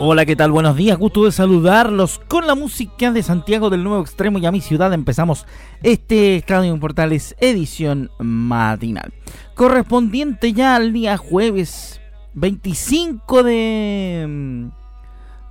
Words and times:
Hola, 0.00 0.26
¿qué 0.26 0.34
tal? 0.34 0.50
Buenos 0.50 0.76
días, 0.76 0.98
gusto 0.98 1.24
de 1.24 1.30
saludarlos 1.30 2.20
con 2.26 2.48
la 2.48 2.56
música 2.56 3.12
de 3.12 3.22
Santiago 3.22 3.70
del 3.70 3.84
Nuevo 3.84 4.02
Extremo 4.02 4.38
y 4.38 4.46
a 4.46 4.50
mi 4.50 4.60
ciudad. 4.60 4.92
Empezamos 4.92 5.46
este 5.84 6.34
Estadio 6.34 6.76
Portales 6.80 7.36
edición 7.38 8.10
matinal, 8.18 9.12
correspondiente 9.54 10.52
ya 10.52 10.74
al 10.74 10.92
día 10.92 11.16
jueves 11.16 12.00
25 12.34 13.44
de, 13.44 14.26
mm, 14.28 14.66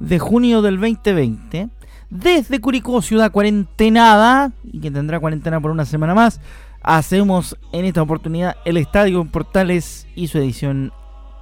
de 0.06 0.20
junio 0.20 0.62
del 0.62 0.78
2020, 0.78 1.70
desde 2.10 2.60
Curicó, 2.60 3.02
ciudad 3.02 3.32
cuarentenada, 3.32 4.52
y 4.64 4.82
que 4.82 4.92
tendrá 4.92 5.22
cuarentena 5.22 5.62
por 5.62 5.72
una 5.72 5.86
semana 5.86 6.14
más. 6.14 6.42
Hacemos 6.84 7.58
en 7.72 7.86
esta 7.86 8.02
oportunidad 8.02 8.58
el 8.66 8.78
Estadio 8.78 9.22
en 9.22 9.30
Portales 9.30 10.08
y 10.16 10.28
su 10.28 10.40
edición 10.40 10.92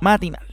matinal. 0.02 0.46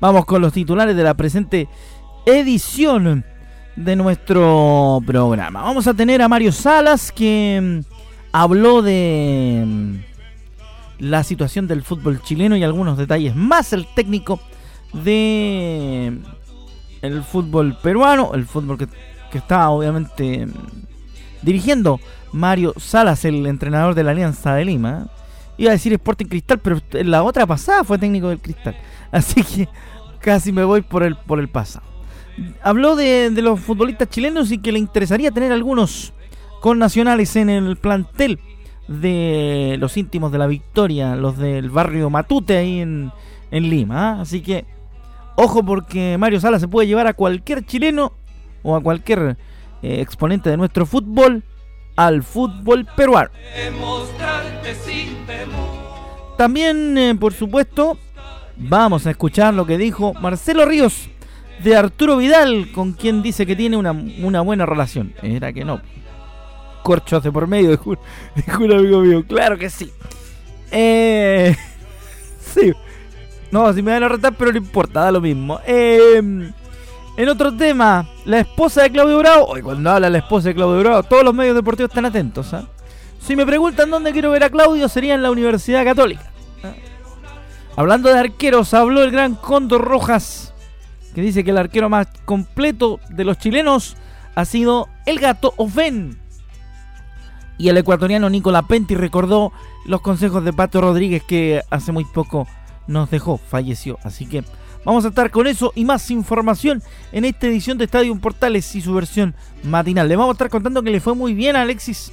Vamos 0.00 0.24
con 0.24 0.40
los 0.40 0.52
titulares 0.52 0.96
de 0.96 1.02
la 1.02 1.14
presente 1.14 1.68
edición 2.24 3.24
de 3.76 3.96
nuestro 3.96 5.00
programa. 5.06 5.62
Vamos 5.62 5.86
a 5.86 5.94
tener 5.94 6.22
a 6.22 6.28
Mario 6.28 6.52
Salas 6.52 7.12
que 7.12 7.82
habló 8.32 8.82
de 8.82 9.62
mm, 9.66 9.94
la 11.00 11.22
situación 11.22 11.66
del 11.66 11.82
fútbol 11.82 12.22
chileno 12.22 12.56
y 12.56 12.64
algunos 12.64 12.98
detalles 12.98 13.36
más. 13.36 13.72
El 13.72 13.86
técnico 13.94 14.40
de 14.92 16.18
el 17.02 17.22
fútbol 17.22 17.76
peruano, 17.82 18.32
el 18.34 18.46
fútbol 18.46 18.78
que, 18.78 18.88
que 19.30 19.38
está 19.38 19.70
obviamente 19.70 20.46
dirigiendo 21.42 22.00
Mario 22.32 22.74
Salas, 22.76 23.24
el 23.24 23.46
entrenador 23.46 23.94
de 23.94 24.04
la 24.04 24.12
Alianza 24.12 24.54
de 24.54 24.64
Lima. 24.64 25.08
Iba 25.58 25.70
a 25.70 25.74
decir 25.74 25.92
Sporting 25.92 26.26
Cristal, 26.26 26.58
pero 26.58 26.80
la 26.92 27.22
otra 27.22 27.46
pasada 27.46 27.84
fue 27.84 27.98
técnico 27.98 28.28
del 28.28 28.40
Cristal. 28.40 28.76
Así 29.12 29.42
que 29.42 29.68
casi 30.20 30.52
me 30.52 30.64
voy 30.64 30.82
por 30.82 31.02
el, 31.02 31.16
por 31.16 31.40
el 31.40 31.48
pasado. 31.48 31.84
Habló 32.62 32.96
de, 32.96 33.30
los 33.42 33.60
futbolistas 33.60 34.08
chilenos 34.08 34.50
y 34.52 34.58
que 34.58 34.72
le 34.72 34.78
interesaría 34.78 35.30
tener 35.30 35.52
algunos 35.52 36.12
con 36.60 36.78
nacionales 36.78 37.34
en 37.36 37.50
el 37.50 37.76
plantel 37.76 38.38
de 38.88 39.76
los 39.78 39.96
íntimos 39.96 40.32
de 40.32 40.38
la 40.38 40.46
victoria, 40.46 41.16
los 41.16 41.36
del 41.36 41.70
barrio 41.70 42.08
Matute 42.10 42.56
ahí 42.56 42.80
en, 42.80 43.12
Lima. 43.50 44.12
¿ah? 44.12 44.20
Así 44.22 44.40
que, 44.40 44.64
ojo 45.40 45.64
porque 45.64 46.16
Mario 46.18 46.38
Sala 46.38 46.58
se 46.58 46.68
puede 46.68 46.86
llevar 46.86 47.06
a 47.06 47.14
cualquier 47.14 47.64
chileno 47.64 48.12
o 48.62 48.76
a 48.76 48.82
cualquier 48.82 49.36
eh, 49.82 50.00
exponente 50.00 50.50
de 50.50 50.56
nuestro 50.56 50.84
fútbol 50.84 51.42
al 51.96 52.22
fútbol 52.22 52.86
peruano. 52.96 53.30
También, 56.36 56.96
eh, 56.96 57.14
por 57.18 57.32
supuesto, 57.32 57.98
vamos 58.56 59.06
a 59.06 59.10
escuchar 59.10 59.54
lo 59.54 59.66
que 59.66 59.78
dijo 59.78 60.12
Marcelo 60.14 60.66
Ríos 60.66 61.08
de 61.62 61.76
Arturo 61.76 62.18
Vidal, 62.18 62.70
con 62.72 62.92
quien 62.92 63.22
dice 63.22 63.46
que 63.46 63.56
tiene 63.56 63.76
una, 63.76 64.40
buena 64.42 64.66
relación. 64.66 65.14
Era 65.22 65.52
que 65.52 65.64
no. 65.64 65.80
Corcho 66.82 67.16
hace 67.16 67.32
por 67.32 67.46
medio, 67.46 67.70
de 67.76 67.78
un 68.58 68.72
amigo 68.72 69.00
mío. 69.00 69.24
Claro 69.26 69.58
que 69.58 69.70
sí. 69.70 69.90
Eh, 70.70 71.56
sí. 72.40 72.72
No, 73.50 73.72
si 73.72 73.82
me 73.82 73.92
van 73.92 74.04
a 74.04 74.08
retar, 74.08 74.34
pero 74.34 74.52
no 74.52 74.58
importa, 74.58 75.00
da 75.00 75.12
lo 75.12 75.20
mismo. 75.20 75.60
Eh, 75.66 76.52
en 77.16 77.28
otro 77.28 77.54
tema, 77.54 78.08
la 78.24 78.40
esposa 78.40 78.82
de 78.82 78.90
Claudio 78.90 79.18
Bravo. 79.18 79.46
Hoy 79.46 79.62
cuando 79.62 79.90
habla 79.90 80.08
la 80.08 80.18
esposa 80.18 80.48
de 80.48 80.54
Claudio 80.54 80.78
Bravo, 80.80 81.02
todos 81.02 81.24
los 81.24 81.34
medios 81.34 81.56
deportivos 81.56 81.90
están 81.90 82.06
atentos. 82.06 82.54
¿ah? 82.54 82.64
Si 83.20 83.34
me 83.34 83.44
preguntan 83.44 83.90
dónde 83.90 84.12
quiero 84.12 84.30
ver 84.30 84.44
a 84.44 84.50
Claudio, 84.50 84.88
sería 84.88 85.14
en 85.14 85.22
la 85.22 85.30
Universidad 85.30 85.84
Católica. 85.84 86.30
¿ah? 86.62 86.72
Hablando 87.76 88.08
de 88.08 88.18
arqueros, 88.18 88.72
habló 88.72 89.02
el 89.02 89.10
gran 89.10 89.34
Condor 89.34 89.82
Rojas, 89.82 90.54
que 91.14 91.20
dice 91.20 91.42
que 91.42 91.50
el 91.50 91.58
arquero 91.58 91.88
más 91.88 92.06
completo 92.24 93.00
de 93.08 93.24
los 93.24 93.38
chilenos 93.38 93.96
ha 94.36 94.44
sido 94.44 94.88
el 95.06 95.18
gato 95.18 95.54
Ofen. 95.56 96.18
Y 97.58 97.68
el 97.68 97.76
ecuatoriano 97.76 98.30
Nicolás 98.30 98.64
Penti 98.66 98.94
recordó 98.94 99.52
los 99.84 100.00
consejos 100.00 100.44
de 100.44 100.52
Pato 100.52 100.80
Rodríguez 100.80 101.22
que 101.24 101.60
hace 101.68 101.92
muy 101.92 102.06
poco 102.06 102.46
nos 102.90 103.10
dejó, 103.10 103.38
falleció. 103.38 103.98
Así 104.02 104.26
que 104.26 104.44
Vamos 104.84 105.04
a 105.04 105.08
estar 105.08 105.30
con 105.30 105.46
eso 105.46 105.72
y 105.74 105.84
más 105.84 106.10
información 106.10 106.82
en 107.12 107.26
esta 107.26 107.46
edición 107.46 107.76
de 107.76 107.84
Estadio 107.84 108.16
Portales 108.16 108.74
y 108.74 108.80
su 108.80 108.94
versión 108.94 109.34
matinal. 109.62 110.08
Le 110.08 110.16
vamos 110.16 110.30
a 110.30 110.36
estar 110.36 110.48
contando 110.48 110.82
que 110.82 110.90
le 110.90 111.00
fue 111.00 111.14
muy 111.14 111.34
bien 111.34 111.54
a 111.54 111.62
Alexis 111.62 112.12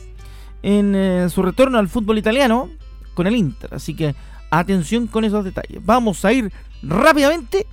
en 0.64 0.94
eh, 0.94 1.30
su 1.30 1.42
retorno 1.42 1.78
al 1.78 1.88
fútbol 1.88 2.18
italiano 2.18 2.70
con 3.14 3.26
el 3.26 3.38
Inter. 3.38 3.74
Así 3.74 3.96
que 3.96 4.16
atención 4.52 5.08
con 5.08 5.24
esos 5.24 5.46
detalles. 5.46 5.80
Vamos 5.86 6.26
a 6.26 6.34
ir 6.34 6.52
rápidamente 6.84 7.66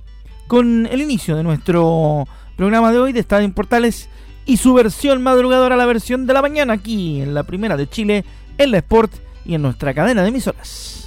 con 0.47 0.85
el 0.85 1.01
inicio 1.01 1.35
de 1.35 1.43
nuestro 1.43 2.25
programa 2.55 2.93
de 2.93 2.99
hoy 2.99 3.11
de 3.11 3.19
Estadio 3.19 3.53
Portales 3.53 4.07
y 4.45 4.57
su 4.57 4.73
versión 4.73 5.21
madrugadora, 5.21 5.75
la 5.75 5.85
versión 5.85 6.25
de 6.25 6.33
la 6.33 6.41
mañana 6.41 6.73
aquí 6.73 7.21
en 7.21 7.33
la 7.33 7.43
primera 7.43 7.75
de 7.75 7.89
Chile, 7.89 8.23
en 8.57 8.71
la 8.71 8.77
Sport 8.77 9.11
y 9.43 9.55
en 9.55 9.61
nuestra 9.61 9.93
cadena 9.93 10.21
de 10.21 10.29
emisoras. 10.29 11.04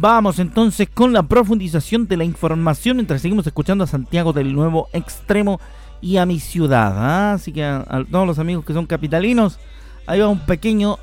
Vamos 0.00 0.38
entonces 0.38 0.88
con 0.88 1.12
la 1.12 1.22
profundización 1.22 2.08
de 2.08 2.16
la 2.16 2.24
información 2.24 2.96
mientras 2.96 3.20
seguimos 3.20 3.46
escuchando 3.46 3.84
a 3.84 3.86
Santiago 3.86 4.32
del 4.32 4.54
Nuevo 4.54 4.88
Extremo 4.94 5.60
y 6.00 6.16
a 6.16 6.24
mi 6.24 6.40
ciudad. 6.40 6.94
¿ah? 6.96 7.34
Así 7.34 7.52
que 7.52 7.62
a, 7.62 7.84
todos 8.10 8.26
los 8.26 8.38
amigos 8.38 8.64
que 8.64 8.72
son 8.72 8.86
capitalinos, 8.86 9.58
ahí 10.06 10.18
va 10.18 10.28
un 10.28 10.38
pequeño 10.38 10.98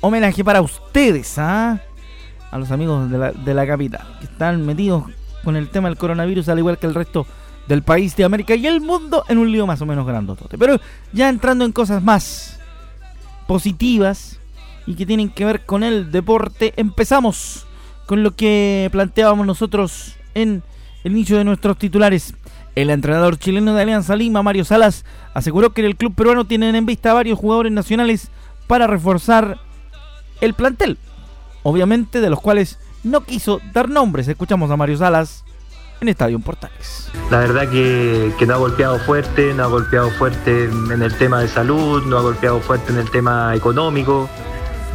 homenaje 0.00 0.42
para 0.42 0.62
ustedes, 0.62 1.36
¿ah? 1.36 1.82
a 2.50 2.58
los 2.58 2.70
amigos 2.70 3.10
de 3.10 3.18
la, 3.18 3.32
de 3.32 3.52
la 3.52 3.66
capital, 3.66 4.06
que 4.20 4.24
están 4.24 4.64
metidos 4.64 5.04
con 5.44 5.54
el 5.54 5.68
tema 5.68 5.90
del 5.90 5.98
coronavirus 5.98 6.48
al 6.48 6.60
igual 6.60 6.78
que 6.78 6.86
el 6.86 6.94
resto 6.94 7.26
del 7.68 7.82
país 7.82 8.16
de 8.16 8.24
América 8.24 8.54
y 8.54 8.66
el 8.66 8.80
mundo 8.80 9.22
en 9.28 9.36
un 9.36 9.52
lío 9.52 9.66
más 9.66 9.82
o 9.82 9.86
menos 9.86 10.06
grandote. 10.06 10.56
Pero 10.56 10.80
ya 11.12 11.28
entrando 11.28 11.66
en 11.66 11.72
cosas 11.72 12.02
más 12.02 12.58
positivas 13.46 14.40
y 14.86 14.94
que 14.94 15.04
tienen 15.04 15.28
que 15.28 15.44
ver 15.44 15.66
con 15.66 15.82
el 15.82 16.10
deporte, 16.10 16.72
empezamos 16.78 17.66
con 18.10 18.24
lo 18.24 18.32
que 18.32 18.88
planteábamos 18.90 19.46
nosotros 19.46 20.16
en 20.34 20.64
el 21.04 21.12
inicio 21.12 21.38
de 21.38 21.44
nuestros 21.44 21.78
titulares. 21.78 22.34
El 22.74 22.90
entrenador 22.90 23.38
chileno 23.38 23.72
de 23.72 23.82
Alianza 23.82 24.16
Lima, 24.16 24.42
Mario 24.42 24.64
Salas, 24.64 25.04
aseguró 25.32 25.70
que 25.70 25.82
en 25.82 25.86
el 25.86 25.94
club 25.94 26.16
peruano 26.16 26.44
tienen 26.44 26.74
en 26.74 26.86
vista 26.86 27.14
varios 27.14 27.38
jugadores 27.38 27.70
nacionales 27.70 28.32
para 28.66 28.88
reforzar 28.88 29.60
el 30.40 30.54
plantel. 30.54 30.98
Obviamente 31.62 32.20
de 32.20 32.30
los 32.30 32.40
cuales 32.40 32.80
no 33.04 33.20
quiso 33.20 33.60
dar 33.72 33.88
nombres. 33.88 34.26
Escuchamos 34.26 34.72
a 34.72 34.76
Mario 34.76 34.96
Salas 34.96 35.44
en 36.00 36.08
Estadio 36.08 36.40
Portales. 36.40 37.12
La 37.30 37.38
verdad 37.38 37.70
que, 37.70 38.32
que, 38.40 38.44
no 38.44 38.54
ha 38.54 38.58
golpeado 38.58 38.98
fuerte, 38.98 39.54
no 39.54 39.62
ha 39.62 39.68
golpeado 39.68 40.10
fuerte 40.10 40.64
en 40.64 41.00
el 41.00 41.14
tema 41.14 41.42
de 41.42 41.46
salud, 41.46 42.02
no 42.06 42.18
ha 42.18 42.22
golpeado 42.22 42.58
fuerte 42.58 42.90
en 42.90 42.98
el 42.98 43.08
tema 43.08 43.54
económico. 43.54 44.28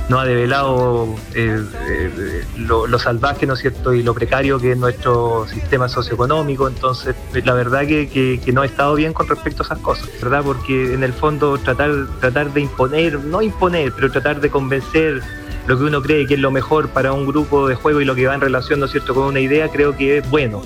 Nos 0.09 0.21
ha 0.21 0.25
develado 0.25 1.15
eh, 1.33 1.63
eh, 1.89 2.45
lo, 2.57 2.99
salvaje, 2.99 3.45
¿no 3.45 3.53
es 3.53 3.59
cierto?, 3.59 3.93
y 3.93 4.03
lo 4.03 4.13
precario 4.13 4.59
que 4.59 4.73
es 4.73 4.77
nuestro 4.77 5.47
sistema 5.47 5.89
socioeconómico. 5.89 6.67
Entonces, 6.67 7.15
la 7.43 7.53
verdad 7.53 7.81
que, 7.81 8.39
no 8.53 8.61
ha 8.61 8.65
estado 8.65 8.95
bien 8.95 9.13
con 9.13 9.27
respecto 9.27 9.63
a 9.63 9.65
esas 9.65 9.79
cosas, 9.79 10.09
¿verdad? 10.21 10.43
Porque 10.43 10.93
en 10.93 11.03
el 11.03 11.13
fondo 11.13 11.57
tratar, 11.57 11.91
tratar 12.19 12.53
de 12.53 12.61
imponer, 12.61 13.19
no 13.19 13.41
imponer, 13.41 13.91
pero 13.93 14.11
tratar 14.11 14.39
de 14.39 14.49
convencer 14.49 15.21
lo 15.67 15.77
que 15.77 15.83
uno 15.83 16.01
cree 16.01 16.27
que 16.27 16.35
es 16.35 16.39
lo 16.39 16.51
mejor 16.51 16.89
para 16.89 17.11
un 17.11 17.25
grupo 17.25 17.67
de 17.67 17.75
juego 17.75 17.99
y 17.99 18.05
lo 18.05 18.13
que 18.13 18.27
va 18.27 18.35
en 18.35 18.41
relación, 18.41 18.79
¿no 18.79 18.85
es 18.85 18.91
cierto?, 18.91 19.15
con 19.15 19.23
una 19.25 19.39
idea, 19.39 19.69
creo 19.69 19.97
que 19.97 20.19
es 20.19 20.29
bueno. 20.29 20.61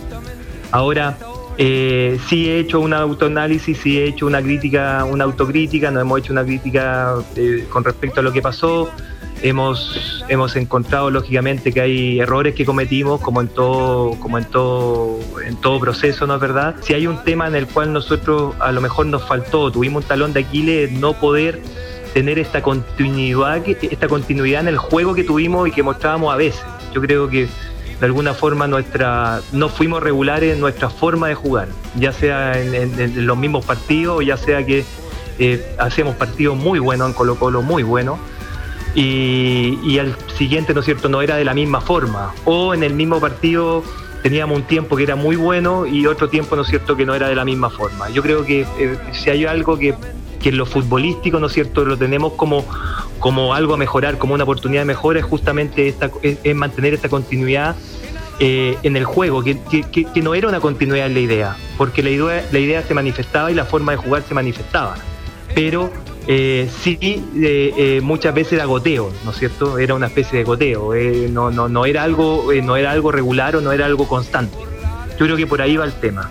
Ahora, 0.72 1.18
eh, 1.62 2.18
sí 2.28 2.50
he 2.50 2.60
hecho 2.60 2.80
un 2.80 2.94
autoanálisis, 2.94 3.78
sí 3.78 4.00
he 4.00 4.06
hecho 4.06 4.26
una 4.26 4.42
crítica, 4.42 5.04
una 5.04 5.26
autocrítica, 5.26 5.92
no 5.92 6.00
hemos 6.00 6.20
hecho 6.20 6.32
una 6.32 6.46
crítica 6.46 7.16
eh, 7.36 7.66
con 7.70 7.84
respecto 7.84 8.22
a 8.22 8.24
lo 8.24 8.32
que 8.32 8.42
pasó. 8.42 8.90
Hemos, 9.42 10.26
hemos 10.28 10.56
encontrado 10.56 11.10
lógicamente 11.10 11.72
que 11.72 11.80
hay 11.80 12.20
errores 12.20 12.56
que 12.56 12.66
cometimos, 12.66 13.22
como 13.22 13.40
en 13.42 13.48
todo, 13.48 14.20
como 14.20 14.38
en 14.38 14.46
todo, 14.46 15.20
en 15.46 15.56
todo 15.56 15.80
proceso, 15.80 16.28
¿no 16.28 16.36
es 16.36 16.42
verdad? 16.42 16.76
Si 16.82 16.94
hay 16.94 17.08
un 17.08 17.24
tema 17.24 17.48
en 17.48 17.56
el 17.56 17.68
cual 17.68 17.94
nosotros 17.94 18.56
a 18.60 18.72
lo 18.72 18.82
mejor 18.82 19.06
nos 19.06 19.26
faltó, 19.26 19.72
tuvimos 19.72 20.04
un 20.04 20.10
talón 20.10 20.34
de 20.34 20.42
Aquiles, 20.42 20.92
no 20.92 21.14
poder 21.14 21.62
tener 22.14 22.40
esta 22.40 22.62
continuidad, 22.62 23.62
esta 23.66 24.08
continuidad 24.08 24.62
en 24.62 24.70
el 24.70 24.78
juego 24.78 25.14
que 25.14 25.24
tuvimos 25.24 25.68
y 25.68 25.72
que 25.72 25.84
mostrábamos 25.84 26.34
a 26.34 26.38
veces. 26.38 26.64
Yo 26.94 27.02
creo 27.02 27.30
que 27.30 27.48
de 28.00 28.06
alguna 28.06 28.34
forma 28.34 28.68
nuestra 28.68 29.42
no 29.52 29.70
fuimos 29.70 30.02
regulares 30.02 30.54
en 30.54 30.60
nuestra 30.60 30.90
forma 30.90 31.28
de 31.28 31.36
jugar, 31.36 31.68
ya 31.96 32.12
sea 32.12 32.60
en, 32.60 33.26
los 33.26 33.38
mismos 33.38 33.66
partidos, 33.66 34.26
ya 34.26 34.38
sea 34.38 34.66
que 34.66 34.86
eh, 35.38 35.76
hacíamos 35.78 36.16
partidos 36.16 36.58
muy 36.58 36.80
buenos 36.80 37.10
en 37.10 37.14
Colo 37.14 37.36
Colo, 37.36 37.62
muy 37.62 37.84
buenos, 37.84 38.20
y, 38.96 39.80
y 39.84 40.00
al 40.00 40.16
siguiente, 40.38 40.74
¿no 40.74 40.80
es 40.80 40.86
cierto?, 40.86 41.10
no 41.10 41.22
era 41.22 41.36
de 41.36 41.46
la 41.46 41.54
misma 41.54 41.82
forma, 41.82 42.34
o 42.46 42.74
en 42.74 42.84
el 42.84 42.94
mismo 42.94 43.20
partido 43.20 43.84
teníamos 44.22 44.58
un 44.58 44.64
tiempo 44.64 44.96
que 44.96 45.04
era 45.04 45.16
muy 45.16 45.36
bueno 45.36 45.86
y 45.86 46.06
otro 46.06 46.30
tiempo, 46.30 46.56
¿no 46.56 46.64
es 46.64 46.68
cierto?, 46.68 46.96
que 46.96 47.06
no 47.06 47.16
era 47.16 47.28
de 47.28 47.36
la 47.36 47.46
misma 47.46 47.70
forma. 47.70 48.10
Yo 48.10 48.22
creo 48.22 48.46
que 48.46 48.62
eh, 48.62 48.98
si 49.14 49.30
hay 49.30 49.46
algo 49.46 49.78
que, 49.78 49.96
que 50.42 50.50
en 50.50 50.58
lo 50.58 50.66
futbolístico, 50.66 51.40
¿no 51.40 51.48
es 51.48 51.54
cierto?, 51.54 51.86
lo 51.86 51.98
tenemos 51.98 52.34
como, 52.34 52.66
como 53.20 53.54
algo 53.54 53.74
a 53.74 53.78
mejorar, 53.78 54.18
como 54.18 54.34
una 54.34 54.44
oportunidad 54.44 54.82
de 54.82 54.86
mejora, 54.86 55.20
es 55.20 55.26
justamente 55.26 55.88
esta, 55.88 56.12
es, 56.22 56.56
mantener 56.56 56.94
esta 56.94 57.10
continuidad 57.10 57.76
eh, 58.40 58.78
en 58.84 58.96
el 58.96 59.06
juego, 59.06 59.44
que, 59.44 59.58
no 60.22 60.34
era 60.34 60.48
una 60.48 60.60
continuidad 60.60 61.08
en 61.08 61.14
la 61.14 61.20
idea, 61.20 61.58
porque 61.78 62.02
la 62.02 62.10
idea, 62.10 62.46
la 62.52 62.60
idea 62.60 62.84
se 62.84 62.94
manifestaba 62.94 63.52
y 63.52 63.54
la 63.54 63.66
forma 63.66 63.92
de 63.94 63.98
jugar 63.98 64.24
se 64.28 64.34
manifestaba, 64.34 64.96
pero 65.54 65.92
eh, 66.32 66.70
sí 66.84 67.00
eh, 67.02 68.02
muchas 68.04 68.36
veces 68.36 68.54
era 68.54 68.66
goteo, 68.66 69.12
¿no 69.26 69.32
es 69.32 69.38
cierto? 69.38 69.80
Era 69.80 69.96
una 69.96 70.06
especie 70.06 70.38
de 70.38 70.46
goteo, 70.46 70.94
no, 71.32 71.50
no, 71.50 71.68
no, 71.68 71.86
era 71.86 72.04
algo, 72.04 72.52
no 72.64 72.78
era 72.78 72.92
algo 72.92 73.12
regular 73.12 73.56
o 73.56 73.62
no 73.62 73.72
era 73.72 73.88
algo 73.88 74.08
constante. 74.08 74.56
Yo 75.18 75.26
creo 75.26 75.36
que 75.36 75.48
por 75.48 75.60
ahí 75.60 75.76
va 75.76 75.86
el 75.86 75.94
tema. 75.94 76.30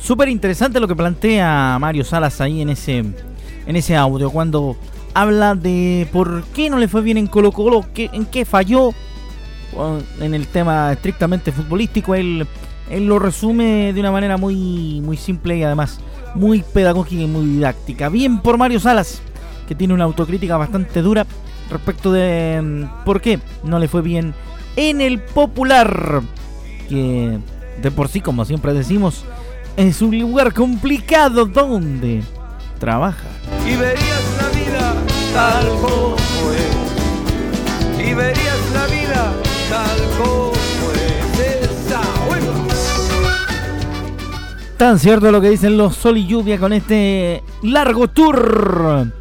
Súper 0.00 0.28
interesante 0.28 0.78
lo 0.78 0.86
que 0.86 0.94
plantea 0.94 1.78
Mario 1.80 2.04
Salas 2.04 2.40
ahí 2.40 2.62
en 2.62 2.70
ese 2.70 2.98
en 2.98 3.76
ese 3.76 3.96
audio 3.96 4.30
cuando 4.30 4.76
habla 5.12 5.56
de 5.56 6.06
por 6.12 6.44
qué 6.54 6.70
no 6.70 6.78
le 6.78 6.86
fue 6.86 7.02
bien 7.02 7.18
en 7.18 7.26
Colo 7.26 7.50
Colo, 7.50 7.84
en 7.96 8.24
qué 8.26 8.44
falló 8.44 8.92
en 10.20 10.34
el 10.34 10.46
tema 10.46 10.92
estrictamente 10.92 11.50
futbolístico. 11.50 12.14
Él, 12.14 12.46
él 12.88 13.06
lo 13.06 13.18
resume 13.18 13.92
de 13.92 13.98
una 14.00 14.12
manera 14.12 14.36
muy, 14.36 15.00
muy 15.00 15.16
simple 15.16 15.56
y 15.56 15.64
además 15.64 15.98
muy 16.34 16.62
pedagógica 16.62 17.22
y 17.22 17.26
muy 17.26 17.44
didáctica. 17.46 18.08
Bien 18.08 18.40
por 18.40 18.58
Mario 18.58 18.80
Salas, 18.80 19.20
que 19.68 19.74
tiene 19.74 19.94
una 19.94 20.04
autocrítica 20.04 20.56
bastante 20.56 21.02
dura 21.02 21.26
respecto 21.70 22.12
de 22.12 22.60
mm, 22.62 23.04
por 23.04 23.20
qué 23.20 23.38
no 23.64 23.78
le 23.78 23.88
fue 23.88 24.02
bien 24.02 24.34
en 24.76 25.00
el 25.00 25.20
popular, 25.20 26.22
que 26.88 27.38
de 27.82 27.90
por 27.90 28.08
sí, 28.08 28.20
como 28.20 28.44
siempre 28.44 28.72
decimos, 28.72 29.24
es 29.76 30.02
un 30.02 30.18
lugar 30.18 30.52
complicado 30.52 31.46
donde 31.46 32.22
trabaja. 32.78 33.28
Y 33.66 33.76
verías 33.76 34.22
la 34.40 34.48
vida 34.58 34.94
tal 35.32 35.68
como 35.80 36.16
es. 36.52 38.06
Y 38.06 38.14
verías 38.14 38.70
la 38.74 38.86
vida 38.86 39.32
tal 39.68 39.98
como 40.18 40.49
Tan 44.80 44.98
cierto 44.98 45.30
lo 45.30 45.42
que 45.42 45.50
dicen 45.50 45.76
los 45.76 45.94
sol 45.94 46.16
y 46.16 46.26
lluvia 46.26 46.56
con 46.58 46.72
este 46.72 47.42
largo 47.62 48.08
tour. 48.08 49.12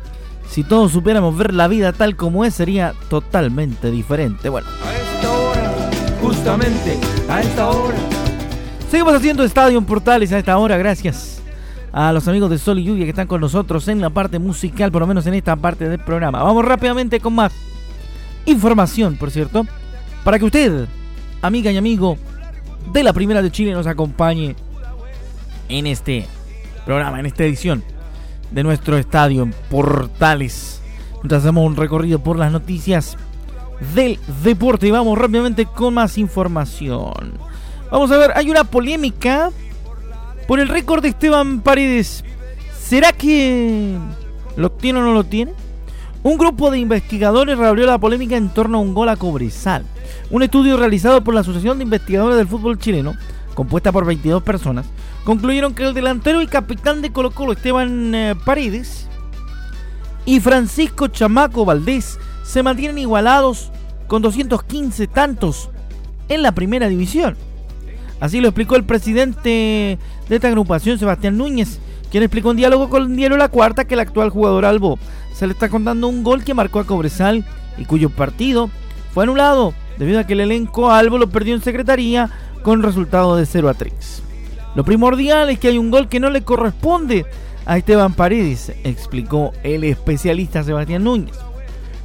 Si 0.48 0.64
todos 0.64 0.94
supiéramos 0.94 1.36
ver 1.36 1.54
la 1.54 1.68
vida 1.68 1.92
tal 1.92 2.16
como 2.16 2.46
es, 2.46 2.54
sería 2.54 2.94
totalmente 3.10 3.92
diferente. 3.92 4.48
Bueno. 4.48 4.70
A 4.88 4.96
esta 4.96 5.30
hora, 5.30 5.90
justamente, 6.22 6.98
a 7.28 7.42
esta 7.42 7.68
hora. 7.68 7.98
Seguimos 8.90 9.14
haciendo 9.14 9.44
Estadio 9.44 9.82
Portales 9.82 10.32
a 10.32 10.40
esta 10.40 10.58
hora, 10.58 10.78
gracias 10.78 11.42
a 11.92 12.14
los 12.14 12.26
amigos 12.30 12.50
de 12.52 12.58
Sol 12.58 12.80
y 12.80 12.86
Lluvia 12.86 13.04
que 13.04 13.10
están 13.10 13.28
con 13.28 13.42
nosotros 13.42 13.86
en 13.90 14.00
la 14.00 14.12
parte 14.12 14.40
musical, 14.40 14.94
por 14.94 15.02
lo 15.02 15.08
menos 15.08 15.28
en 15.28 15.34
esta 15.34 15.58
parte 15.58 15.90
del 15.90 16.00
programa. 16.00 16.42
Vamos 16.42 16.64
rápidamente 16.64 17.20
con 17.20 17.36
más 17.36 17.52
información, 18.46 19.18
por 19.18 19.30
cierto, 19.30 19.68
para 20.24 20.40
que 20.40 20.46
usted, 20.46 20.86
amiga 21.42 21.70
y 21.70 21.76
amigo 21.76 22.18
de 22.94 23.04
la 23.04 23.12
Primera 23.12 23.42
de 23.42 23.52
Chile, 23.52 23.74
nos 23.74 23.88
acompañe 23.88 24.56
en 25.70 25.88
este 25.88 26.26
programa, 26.86 27.20
en 27.20 27.26
esta 27.28 27.46
edición 27.46 27.84
de 28.52 28.64
nuestro 28.64 28.98
estadio 28.98 29.44
en 29.44 29.54
Portales. 29.70 30.82
Mientras 31.16 31.44
hacemos 31.44 31.66
un 31.66 31.76
recorrido 31.76 32.20
por 32.20 32.38
las 32.38 32.52
noticias 32.52 33.18
del 33.94 34.20
deporte 34.44 34.88
y 34.88 34.92
vamos 34.92 35.18
rápidamente 35.18 35.66
con 35.66 35.94
más 35.94 36.18
información. 36.18 37.34
Vamos 37.92 38.12
a 38.12 38.18
ver, 38.18 38.32
hay 38.36 38.50
una 38.50 38.64
polémica 38.64 39.52
por 40.48 40.60
el 40.60 40.68
récord 40.68 41.02
de 41.02 41.10
Esteban 41.10 41.62
Paredes. 41.62 42.24
¿Será 42.80 43.12
que 43.12 43.98
lo 44.56 44.72
tiene 44.72 45.00
o 45.00 45.04
no 45.04 45.14
lo 45.14 45.24
tiene? 45.24 45.54
Un 46.22 46.38
grupo 46.38 46.70
de 46.70 46.80
investigadores 46.80 47.58
reabrió 47.58 47.86
la 47.86 47.98
polémica 47.98 48.36
en 48.36 48.50
torno 48.50 48.78
a 48.78 48.82
un 48.82 48.94
gol 48.94 49.10
a 49.10 49.16
Cobresal. 49.16 49.86
Un 50.30 50.44
estudio 50.44 50.76
realizado 50.76 51.24
por 51.24 51.34
la 51.34 51.42
Asociación 51.42 51.78
de 51.78 51.86
Investigadores 51.86 52.38
del 52.38 52.48
Fútbol 52.48 52.78
Chileno, 52.78 53.14
compuesta 53.60 53.92
por 53.92 54.06
22 54.06 54.42
personas, 54.42 54.86
concluyeron 55.26 55.74
que 55.74 55.84
el 55.84 55.94
delantero 55.94 56.42
y 56.42 56.48
capitán 56.48 57.02
de 57.02 57.12
Colo 57.12 57.32
Colo 57.32 57.52
Esteban 57.52 58.16
eh, 58.16 58.34
Paredes 58.46 59.10
y 60.24 60.40
Francisco 60.40 61.10
Chamaco 61.10 61.66
Valdés 61.66 62.20
se 62.46 62.64
mantienen 62.64 63.00
igualados 63.00 63.70
con 64.08 64.22
215 64.22 65.08
tantos 65.08 65.72
en 66.30 66.42
la 66.42 66.54
primera 66.54 66.88
división. 66.88 67.36
Así 68.22 68.40
lo 68.40 68.48
explicó 68.48 68.78
el 68.78 68.86
presidente 68.86 70.00
de 70.30 70.36
esta 70.36 70.48
agrupación, 70.48 70.98
Sebastián 70.98 71.38
Núñez, 71.38 71.82
quien 72.10 72.24
explicó 72.24 72.52
en 72.52 72.58
diálogo 72.58 72.88
con 72.88 73.14
diario 73.14 73.36
La 73.36 73.50
Cuarta 73.50 73.84
que 73.84 73.96
el 73.96 74.00
actual 74.00 74.30
jugador 74.30 74.64
Albo 74.64 74.98
se 75.34 75.48
le 75.48 75.52
está 75.52 75.68
contando 75.68 76.08
un 76.08 76.24
gol 76.24 76.46
que 76.46 76.54
marcó 76.54 76.80
a 76.80 76.86
Cobresal 76.86 77.46
y 77.78 77.84
cuyo 77.84 78.10
partido 78.10 78.70
fue 79.14 79.26
anulado 79.26 79.74
debido 79.98 80.22
a 80.22 80.24
que 80.24 80.32
el 80.32 80.40
elenco 80.40 80.90
Albo 80.92 81.18
lo 81.18 81.30
perdió 81.30 81.54
en 81.56 81.62
secretaría 81.62 82.30
con 82.64 82.84
resultado 82.84 83.36
de 83.36 83.46
0 83.46 83.70
a 83.70 83.74
3. 83.74 84.24
Lo 84.76 84.84
primordial 84.84 85.50
es 85.50 85.60
que 85.60 85.70
hay 85.70 85.78
un 85.78 85.92
gol 85.92 86.10
que 86.10 86.20
no 86.20 86.30
le 86.30 86.44
corresponde 86.44 87.26
a 87.66 87.78
Esteban 87.78 88.14
Paredes, 88.14 88.72
explicó 88.84 89.52
el 89.64 89.84
especialista 89.84 90.64
Sebastián 90.64 91.04
Núñez. 91.04 91.38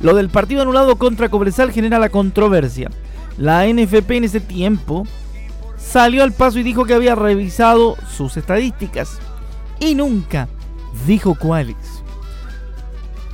Lo 0.00 0.14
del 0.14 0.28
partido 0.28 0.62
anulado 0.62 0.96
contra 0.96 1.28
Cobresal 1.28 1.72
genera 1.72 1.98
la 1.98 2.08
controversia. 2.08 2.90
La 3.38 3.66
NFP 3.66 4.10
en 4.12 4.24
ese 4.24 4.40
tiempo 4.40 5.06
salió 5.76 6.22
al 6.22 6.32
paso 6.32 6.58
y 6.58 6.62
dijo 6.62 6.84
que 6.84 6.94
había 6.94 7.14
revisado 7.14 7.96
sus 8.14 8.36
estadísticas 8.36 9.18
y 9.80 9.94
nunca 9.94 10.48
dijo 11.06 11.34
cuáles. 11.34 11.76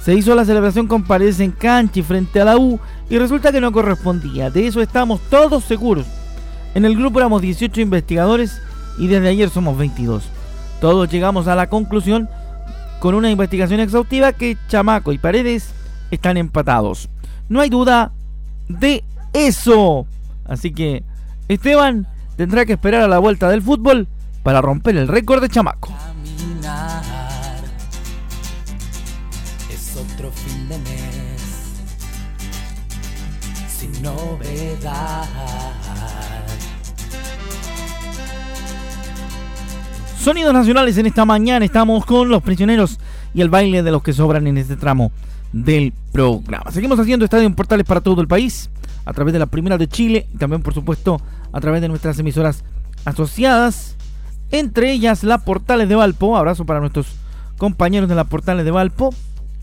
Se 0.02 0.14
hizo 0.14 0.34
la 0.34 0.44
celebración 0.44 0.86
con 0.86 1.04
Paredes 1.04 1.40
en 1.40 1.50
cancha 1.50 2.00
y 2.00 2.02
frente 2.02 2.40
a 2.40 2.44
la 2.44 2.56
U 2.56 2.80
y 3.08 3.18
resulta 3.18 3.52
que 3.52 3.60
no 3.60 3.72
correspondía. 3.72 4.50
De 4.50 4.66
eso 4.66 4.80
estamos 4.80 5.20
todos 5.28 5.64
seguros. 5.64 6.06
En 6.74 6.84
el 6.84 6.96
grupo 6.96 7.18
éramos 7.18 7.42
18 7.42 7.80
investigadores 7.80 8.60
y 8.98 9.08
desde 9.08 9.28
ayer 9.28 9.50
somos 9.50 9.76
22. 9.76 10.24
Todos 10.80 11.10
llegamos 11.10 11.48
a 11.48 11.54
la 11.54 11.68
conclusión 11.68 12.28
con 13.00 13.14
una 13.14 13.30
investigación 13.30 13.80
exhaustiva 13.80 14.32
que 14.32 14.56
Chamaco 14.68 15.12
y 15.12 15.18
Paredes 15.18 15.72
están 16.10 16.36
empatados. 16.36 17.08
No 17.48 17.60
hay 17.60 17.70
duda 17.70 18.12
de 18.68 19.02
eso. 19.32 20.06
Así 20.44 20.72
que, 20.72 21.02
Esteban, 21.48 22.06
tendrá 22.36 22.64
que 22.66 22.74
esperar 22.74 23.02
a 23.02 23.08
la 23.08 23.18
vuelta 23.18 23.48
del 23.48 23.62
fútbol 23.62 24.06
para 24.42 24.60
romper 24.60 24.96
el 24.96 25.08
récord 25.08 25.42
de 25.42 25.48
Chamaco. 25.48 25.92
Es 29.70 29.96
otro 29.96 30.30
fin 30.30 30.68
de 30.68 30.78
mes 30.78 31.40
sin 33.68 34.02
novedad. 34.02 35.79
Sonidos 40.20 40.52
nacionales 40.52 40.98
en 40.98 41.06
esta 41.06 41.24
mañana. 41.24 41.64
Estamos 41.64 42.04
con 42.04 42.28
los 42.28 42.42
prisioneros 42.42 42.98
y 43.32 43.40
el 43.40 43.48
baile 43.48 43.82
de 43.82 43.90
los 43.90 44.02
que 44.02 44.12
sobran 44.12 44.46
en 44.46 44.58
este 44.58 44.76
tramo 44.76 45.12
del 45.50 45.94
programa. 46.12 46.70
Seguimos 46.70 47.00
haciendo 47.00 47.24
estadio 47.24 47.50
portales 47.56 47.86
para 47.86 48.02
todo 48.02 48.20
el 48.20 48.28
país, 48.28 48.68
a 49.06 49.14
través 49.14 49.32
de 49.32 49.38
la 49.38 49.46
primera 49.46 49.78
de 49.78 49.88
Chile 49.88 50.26
y 50.34 50.36
también, 50.36 50.60
por 50.62 50.74
supuesto, 50.74 51.22
a 51.50 51.60
través 51.62 51.80
de 51.80 51.88
nuestras 51.88 52.18
emisoras 52.18 52.64
asociadas, 53.06 53.96
entre 54.50 54.92
ellas 54.92 55.24
la 55.24 55.38
Portales 55.38 55.88
de 55.88 55.94
Valpo. 55.94 56.36
Abrazo 56.36 56.66
para 56.66 56.80
nuestros 56.80 57.06
compañeros 57.56 58.10
de 58.10 58.14
la 58.14 58.24
Portales 58.24 58.66
de 58.66 58.72
Valpo, 58.72 59.14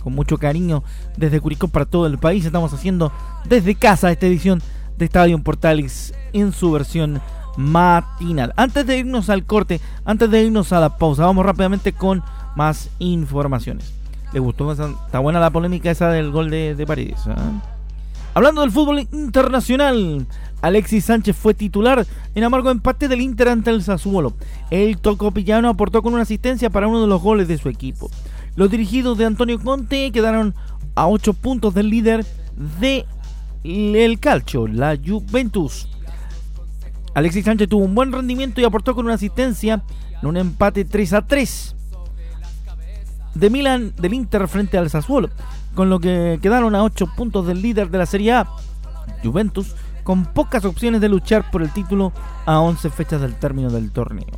con 0.03 0.15
mucho 0.15 0.39
cariño 0.39 0.83
desde 1.17 1.39
Curicó 1.39 1.67
para 1.67 1.85
todo 1.85 2.07
el 2.07 2.17
país. 2.17 2.45
Estamos 2.45 2.73
haciendo 2.73 3.11
desde 3.45 3.75
casa 3.75 4.11
esta 4.11 4.25
edición 4.25 4.63
de 4.97 5.05
Estadio 5.05 5.37
Portales 5.37 6.15
en 6.33 6.51
su 6.51 6.71
versión 6.71 7.21
matinal. 7.57 8.53
Antes 8.55 8.87
de 8.87 8.99
irnos 8.99 9.29
al 9.29 9.43
corte, 9.43 9.81
antes 10.05 10.29
de 10.31 10.43
irnos 10.43 10.71
a 10.71 10.79
la 10.79 10.97
pausa, 10.97 11.25
vamos 11.25 11.45
rápidamente 11.45 11.91
con 11.91 12.23
más 12.55 12.89
informaciones. 12.99 13.93
¿Le 14.31 14.39
gustó? 14.39 14.71
Está 14.71 15.19
buena 15.19 15.39
la 15.39 15.49
polémica 15.49 15.91
esa 15.91 16.09
del 16.09 16.31
gol 16.31 16.49
de, 16.49 16.75
de. 16.75 17.15
¿ah? 17.27 17.51
Hablando 18.33 18.61
del 18.61 18.71
fútbol 18.71 18.99
internacional, 18.99 20.27
Alexis 20.61 21.05
Sánchez 21.05 21.35
fue 21.35 21.53
titular 21.53 22.05
en 22.35 22.43
amargo 22.43 22.69
empate 22.69 23.07
del 23.07 23.21
Inter 23.21 23.49
ante 23.49 23.71
el 23.71 23.83
Sassuolo. 23.83 24.33
El 24.69 24.97
tocopillano 24.97 25.69
aportó 25.69 26.01
con 26.03 26.13
una 26.13 26.23
asistencia 26.23 26.69
para 26.69 26.87
uno 26.87 27.01
de 27.01 27.07
los 27.07 27.21
goles 27.21 27.47
de 27.47 27.57
su 27.57 27.69
equipo. 27.69 28.09
Los 28.55 28.69
dirigidos 28.69 29.17
de 29.17 29.25
Antonio 29.25 29.59
Conte 29.59 30.11
quedaron 30.11 30.53
a 30.95 31.07
8 31.07 31.33
puntos 31.33 31.73
del 31.73 31.89
líder 31.89 32.25
de 32.79 33.05
el 33.63 34.19
calcio, 34.19 34.67
la 34.67 34.97
Juventus. 34.97 35.87
Alexis 37.17 37.45
Sánchez 37.45 37.67
tuvo 37.67 37.83
un 37.83 37.95
buen 37.95 38.11
rendimiento 38.11 38.61
y 38.61 38.63
aportó 38.63 38.93
con 38.93 39.05
una 39.05 39.15
asistencia 39.15 39.81
en 40.21 40.27
un 40.29 40.37
empate 40.37 40.85
3 40.85 41.13
a 41.13 41.25
3 41.25 41.75
de 43.33 43.49
Milan 43.49 43.91
del 43.97 44.13
Inter 44.13 44.47
frente 44.47 44.77
al 44.77 44.91
Sassuolo, 44.91 45.31
con 45.73 45.89
lo 45.89 45.99
que 45.99 46.37
quedaron 46.43 46.75
a 46.75 46.83
8 46.83 47.13
puntos 47.17 47.47
del 47.47 47.63
líder 47.63 47.89
de 47.89 47.97
la 47.97 48.05
Serie 48.05 48.33
A, 48.33 48.47
Juventus, 49.23 49.73
con 50.03 50.25
pocas 50.25 50.63
opciones 50.63 51.01
de 51.01 51.09
luchar 51.09 51.49
por 51.49 51.63
el 51.63 51.73
título 51.73 52.13
a 52.45 52.59
11 52.59 52.91
fechas 52.91 53.19
del 53.19 53.33
término 53.33 53.71
del 53.71 53.89
torneo. 53.89 54.37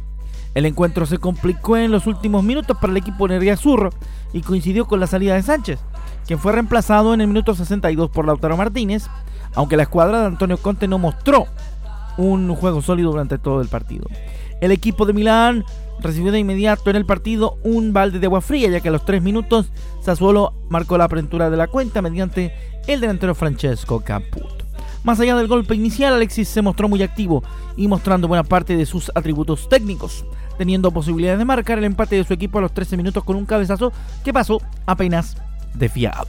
El 0.55 0.65
encuentro 0.65 1.05
se 1.05 1.17
complicó 1.17 1.75
en 1.75 1.91
los 1.91 2.07
últimos 2.07 2.45
minutos 2.45 2.77
para 2.77 2.91
el 2.91 2.97
equipo 2.97 3.27
Nerviazurro 3.27 3.89
y 4.31 4.41
coincidió 4.41 4.87
con 4.87 5.01
la 5.01 5.07
salida 5.07 5.35
de 5.35 5.43
Sánchez, 5.43 5.81
quien 6.25 6.39
fue 6.39 6.53
reemplazado 6.53 7.13
en 7.13 7.19
el 7.19 7.27
minuto 7.27 7.53
62 7.55 8.09
por 8.09 8.25
Lautaro 8.25 8.55
Martínez, 8.55 9.07
aunque 9.53 9.75
la 9.75 9.83
escuadra 9.83 10.21
de 10.21 10.27
Antonio 10.27 10.57
Conte 10.57 10.87
no 10.87 10.97
mostró 10.97 11.45
un 12.19 12.53
juego 12.55 12.81
sólido 12.81 13.11
durante 13.11 13.37
todo 13.37 13.61
el 13.61 13.67
partido. 13.67 14.07
El 14.61 14.71
equipo 14.71 15.05
de 15.05 15.13
Milán 15.13 15.63
recibió 16.01 16.31
de 16.31 16.39
inmediato 16.39 16.89
en 16.89 16.95
el 16.95 17.05
partido 17.05 17.57
un 17.63 17.93
balde 17.93 18.19
de 18.19 18.27
agua 18.27 18.41
fría, 18.41 18.69
ya 18.69 18.81
que 18.81 18.89
a 18.89 18.91
los 18.91 19.05
3 19.05 19.21
minutos 19.21 19.71
Sassuolo 20.01 20.53
marcó 20.69 20.97
la 20.97 21.05
apertura 21.05 21.49
de 21.49 21.57
la 21.57 21.67
cuenta 21.67 22.01
mediante 22.01 22.53
el 22.87 23.01
delantero 23.01 23.35
Francesco 23.35 24.01
Caputo. 24.01 24.65
Más 25.03 25.19
allá 25.19 25.35
del 25.37 25.47
golpe 25.47 25.75
inicial, 25.75 26.13
Alexis 26.13 26.49
se 26.49 26.61
mostró 26.61 26.89
muy 26.89 27.01
activo 27.01 27.41
y 27.77 27.87
mostrando 27.87 28.27
buena 28.27 28.43
parte 28.43 28.75
de 28.75 28.85
sus 28.85 29.09
atributos 29.15 29.69
técnicos, 29.69 30.25
teniendo 30.57 30.91
posibilidades 30.91 31.39
de 31.39 31.45
marcar 31.45 31.77
el 31.77 31.85
empate 31.85 32.17
de 32.17 32.25
su 32.25 32.33
equipo 32.33 32.57
a 32.57 32.61
los 32.61 32.73
13 32.73 32.97
minutos 32.97 33.23
con 33.23 33.37
un 33.37 33.45
cabezazo 33.45 33.93
que 34.25 34.33
pasó 34.33 34.61
apenas 34.85 35.37
de 35.73 35.87
fiado. 35.87 36.27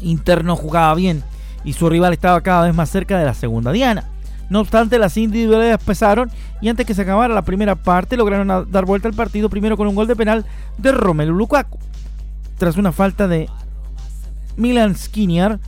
Interno 0.00 0.54
jugaba 0.54 0.94
bien 0.94 1.24
y 1.64 1.72
su 1.72 1.90
rival 1.90 2.12
estaba 2.12 2.40
cada 2.40 2.66
vez 2.66 2.74
más 2.74 2.88
cerca 2.88 3.18
de 3.18 3.24
la 3.24 3.34
segunda 3.34 3.72
diana. 3.72 4.08
No 4.50 4.60
obstante, 4.60 4.98
las 4.98 5.16
individualidades 5.16 5.82
pesaron 5.82 6.30
y 6.60 6.68
antes 6.68 6.84
que 6.84 6.94
se 6.94 7.02
acabara 7.02 7.32
la 7.32 7.44
primera 7.44 7.76
parte 7.76 8.16
lograron 8.16 8.68
dar 8.70 8.84
vuelta 8.84 9.08
al 9.08 9.14
partido 9.14 9.48
primero 9.48 9.76
con 9.76 9.86
un 9.86 9.94
gol 9.94 10.08
de 10.08 10.16
penal 10.16 10.44
de 10.76 10.92
Romelu 10.92 11.32
Lukaku. 11.32 11.78
Tras 12.58 12.76
una 12.76 12.90
falta 12.90 13.28
de 13.28 13.48
Milan 14.56 14.96
Skriniar 14.96 15.60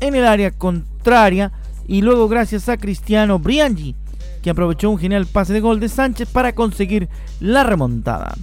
en 0.00 0.14
el 0.14 0.26
área 0.26 0.50
contraria 0.50 1.50
y 1.88 2.02
luego 2.02 2.28
gracias 2.28 2.68
a 2.68 2.76
Cristiano 2.76 3.38
Briangi 3.38 3.96
que 4.42 4.50
aprovechó 4.50 4.90
un 4.90 4.98
genial 4.98 5.26
pase 5.26 5.54
de 5.54 5.60
gol 5.60 5.80
de 5.80 5.88
Sánchez 5.88 6.28
para 6.28 6.54
conseguir 6.54 7.08
la 7.40 7.64
remontada. 7.64 8.34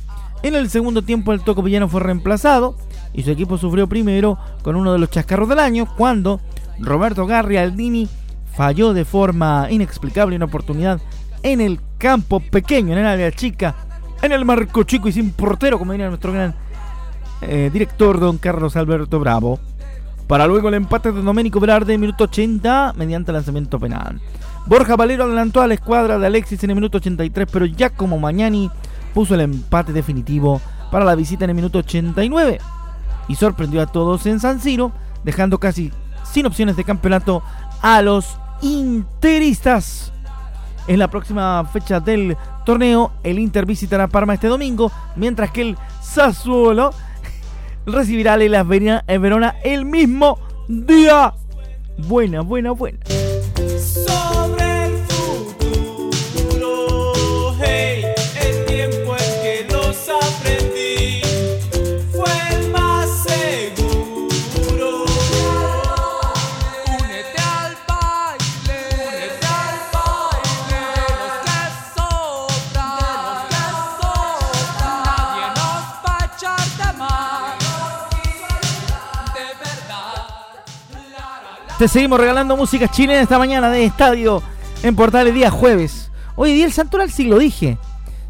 En 0.42 0.56
el 0.56 0.70
segundo 0.70 1.04
tiempo 1.04 1.32
el 1.34 1.42
Toco 1.42 1.62
Villano 1.62 1.88
fue 1.88 2.02
reemplazado 2.02 2.76
y 3.14 3.22
su 3.22 3.30
equipo 3.30 3.60
sufrió 3.60 3.88
primero 3.88 4.40
con 4.64 4.76
uno 4.76 4.92
de 4.92 5.00
los 5.00 5.12
chascarros 5.12 5.48
del 5.48 5.60
año 5.60 5.88
cuando 5.96 6.42
Roberto 6.80 7.28
Garri 7.28 7.58
Aldini 7.58 8.10
falló 8.56 8.94
de 8.94 9.06
forma 9.06 9.68
inexplicable 9.70 10.36
una 10.36 10.46
oportunidad 10.46 11.00
en 11.42 11.62
el 11.62 11.80
campo 11.98 12.40
pequeño, 12.40 12.94
en 12.94 13.00
el 13.00 13.06
área 13.06 13.32
chica, 13.32 13.76
en 14.22 14.32
el 14.32 14.46
marco 14.46 14.84
chico 14.84 15.10
y 15.10 15.12
sin 15.12 15.32
portero, 15.32 15.78
como 15.78 15.92
diría 15.92 16.08
nuestro 16.08 16.32
gran 16.32 16.56
eh, 17.42 17.70
director 17.72 18.20
don 18.20 18.38
Carlos 18.38 18.76
Alberto 18.76 19.20
Bravo. 19.20 19.60
Para 20.28 20.48
luego 20.48 20.70
el 20.70 20.76
empate 20.76 21.12
de 21.12 21.22
Domenico 21.22 21.60
Velarde 21.60 21.94
en 21.94 22.00
minuto 22.00 22.24
80 22.24 22.94
mediante 22.96 23.34
lanzamiento 23.34 23.78
penal. 23.78 24.22
Borja 24.66 24.96
Valero 24.96 25.26
adelantó 25.26 25.62
a 25.62 25.68
la 25.68 25.74
escuadra 25.74 26.18
de 26.18 26.26
Alexis 26.26 26.64
en 26.64 26.70
el 26.70 26.76
minuto 26.78 26.98
83, 26.98 27.48
pero 27.52 27.66
ya 27.66 27.90
como 27.90 28.18
Mañani 28.18 28.72
puso 29.14 29.36
el 29.36 29.42
empate 29.42 29.92
definitivo 29.92 30.62
para 30.90 31.04
la 31.04 31.16
visita 31.16 31.44
en 31.44 31.50
el 31.50 31.56
minuto 31.56 31.80
89 31.80 32.60
y 33.28 33.36
sorprendió 33.36 33.82
a 33.82 33.88
todos 33.88 34.26
en 34.26 34.40
San 34.40 34.62
Siro, 34.62 34.94
dejando 35.26 35.60
casi 35.60 35.92
sin 36.24 36.46
opciones 36.46 36.78
de 36.78 36.86
campeonato 36.86 37.44
a 37.82 38.02
los 38.02 38.38
interistas. 38.64 40.12
En 40.88 41.00
la 41.00 41.10
próxima 41.10 41.64
fecha 41.72 42.00
del 42.00 42.36
torneo, 42.66 43.12
el 43.24 43.40
Inter 43.40 43.66
visitará 43.66 44.08
Parma 44.08 44.34
este 44.34 44.48
domingo, 44.48 44.92
mientras 45.16 45.52
que 45.52 45.62
el 45.62 45.78
Sassuolo 46.02 46.92
recibirá 47.86 48.34
a 48.34 48.38
Lelas 48.38 48.68
Verona 48.68 49.56
el 49.64 49.86
mismo 49.86 50.40
día. 50.68 51.34
Buena, 51.98 52.42
buena, 52.42 52.72
buena. 52.72 53.00
Te 81.84 81.90
seguimos 81.90 82.18
regalando 82.18 82.56
música 82.56 82.88
chilena 82.88 83.20
esta 83.20 83.38
mañana 83.38 83.70
de 83.70 83.84
estadio 83.84 84.42
en 84.84 84.96
Portales 84.96 85.34
día 85.34 85.52
jueves. 85.52 86.10
Hoy 86.38 86.54
día 86.54 86.66
el 86.66 86.72
santoral 86.72 87.12
sí 87.12 87.26
lo 87.26 87.38
dije. 87.38 87.78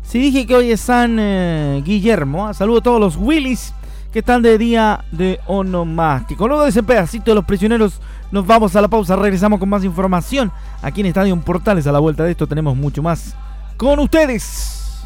Sí 0.01 0.17
dije 0.17 0.48
que 0.48 0.55
hoy 0.55 0.72
es 0.72 0.81
San 0.81 1.19
eh, 1.19 1.79
Guillermo. 1.86 2.48
Ah, 2.48 2.55
saludo 2.55 2.79
a 2.79 2.81
todos 2.81 3.00
los 3.00 3.15
Willys 3.15 3.75
que 4.12 4.19
están 4.19 4.41
de 4.41 4.57
día 4.57 5.05
de 5.12 5.39
onomástico. 5.45 6.48
Luego 6.48 6.63
de 6.63 6.69
ese 6.69 6.81
pedacito 6.81 7.29
de 7.29 7.36
los 7.36 7.45
prisioneros 7.45 8.01
nos 8.31 8.48
vamos 8.48 8.75
a 8.75 8.81
la 8.81 8.88
pausa. 8.88 9.15
Regresamos 9.15 9.60
con 9.60 9.69
más 9.69 9.83
información 9.83 10.51
aquí 10.81 11.01
en 11.01 11.05
Estadio 11.05 11.39
Portales. 11.39 11.86
A 11.86 11.91
la 11.91 12.00
vuelta 12.00 12.24
de 12.24 12.31
esto 12.31 12.48
tenemos 12.48 12.75
mucho 12.75 13.03
más 13.03 13.36
con 13.77 14.00
ustedes. 14.00 15.05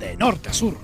de 0.00 0.16
norte 0.16 0.48
a 0.48 0.52
sur. 0.52 0.74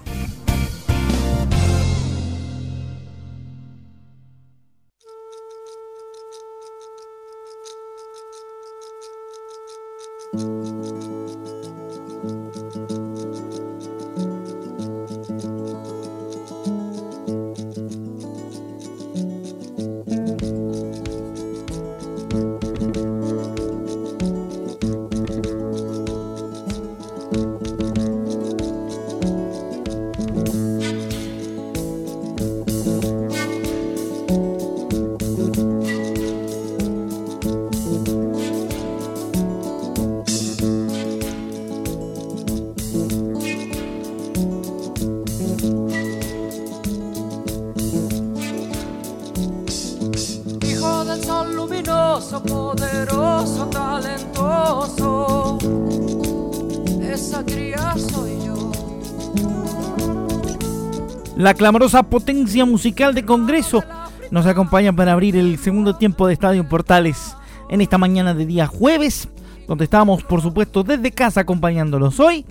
La 61.40 61.54
clamorosa 61.54 62.02
potencia 62.02 62.66
musical 62.66 63.14
de 63.14 63.24
Congreso 63.24 63.82
nos 64.30 64.44
acompaña 64.44 64.92
para 64.92 65.12
abrir 65.12 65.36
el 65.36 65.58
segundo 65.58 65.96
tiempo 65.96 66.26
de 66.26 66.34
Estadio 66.34 66.68
Portales 66.68 67.34
en 67.70 67.80
esta 67.80 67.96
mañana 67.96 68.34
de 68.34 68.44
día 68.44 68.66
jueves, 68.66 69.26
donde 69.66 69.84
estamos 69.84 70.22
por 70.22 70.42
supuesto 70.42 70.82
desde 70.82 71.12
casa 71.12 71.40
acompañándolos 71.40 72.20
hoy. 72.20 72.44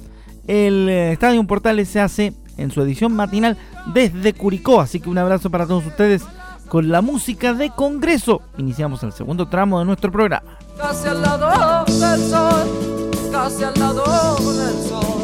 El 0.48 0.90
eh, 0.90 1.12
Estadio 1.12 1.46
Portales 1.46 1.88
se 1.88 2.00
hace 2.00 2.34
en 2.58 2.72
su 2.72 2.82
edición 2.82 3.16
matinal 3.16 3.58
desde 3.94 4.34
Curicó, 4.34 4.82
así 4.82 5.00
que 5.00 5.10
un 5.10 5.20
abrazo 5.20 5.52
para 5.52 5.68
todos 5.68 5.86
ustedes 5.86 6.24
con 6.68 6.90
la 6.90 7.04
música 7.04 7.54
de 7.54 7.70
Congreso. 7.70 8.42
Iniciamos 8.58 9.04
el 9.04 9.14
segundo 9.14 9.48
tramo 9.50 9.78
de 9.78 9.86
nuestro 9.86 10.12
programa. 10.12 10.58
Casi 10.80 11.08
al 11.08 11.22
lado 11.22 11.86
del 11.86 12.28
sol, 12.28 13.12
casi 13.32 13.64
al 13.66 13.74
lado 13.76 14.04
del 14.36 14.90
sol 14.90 15.20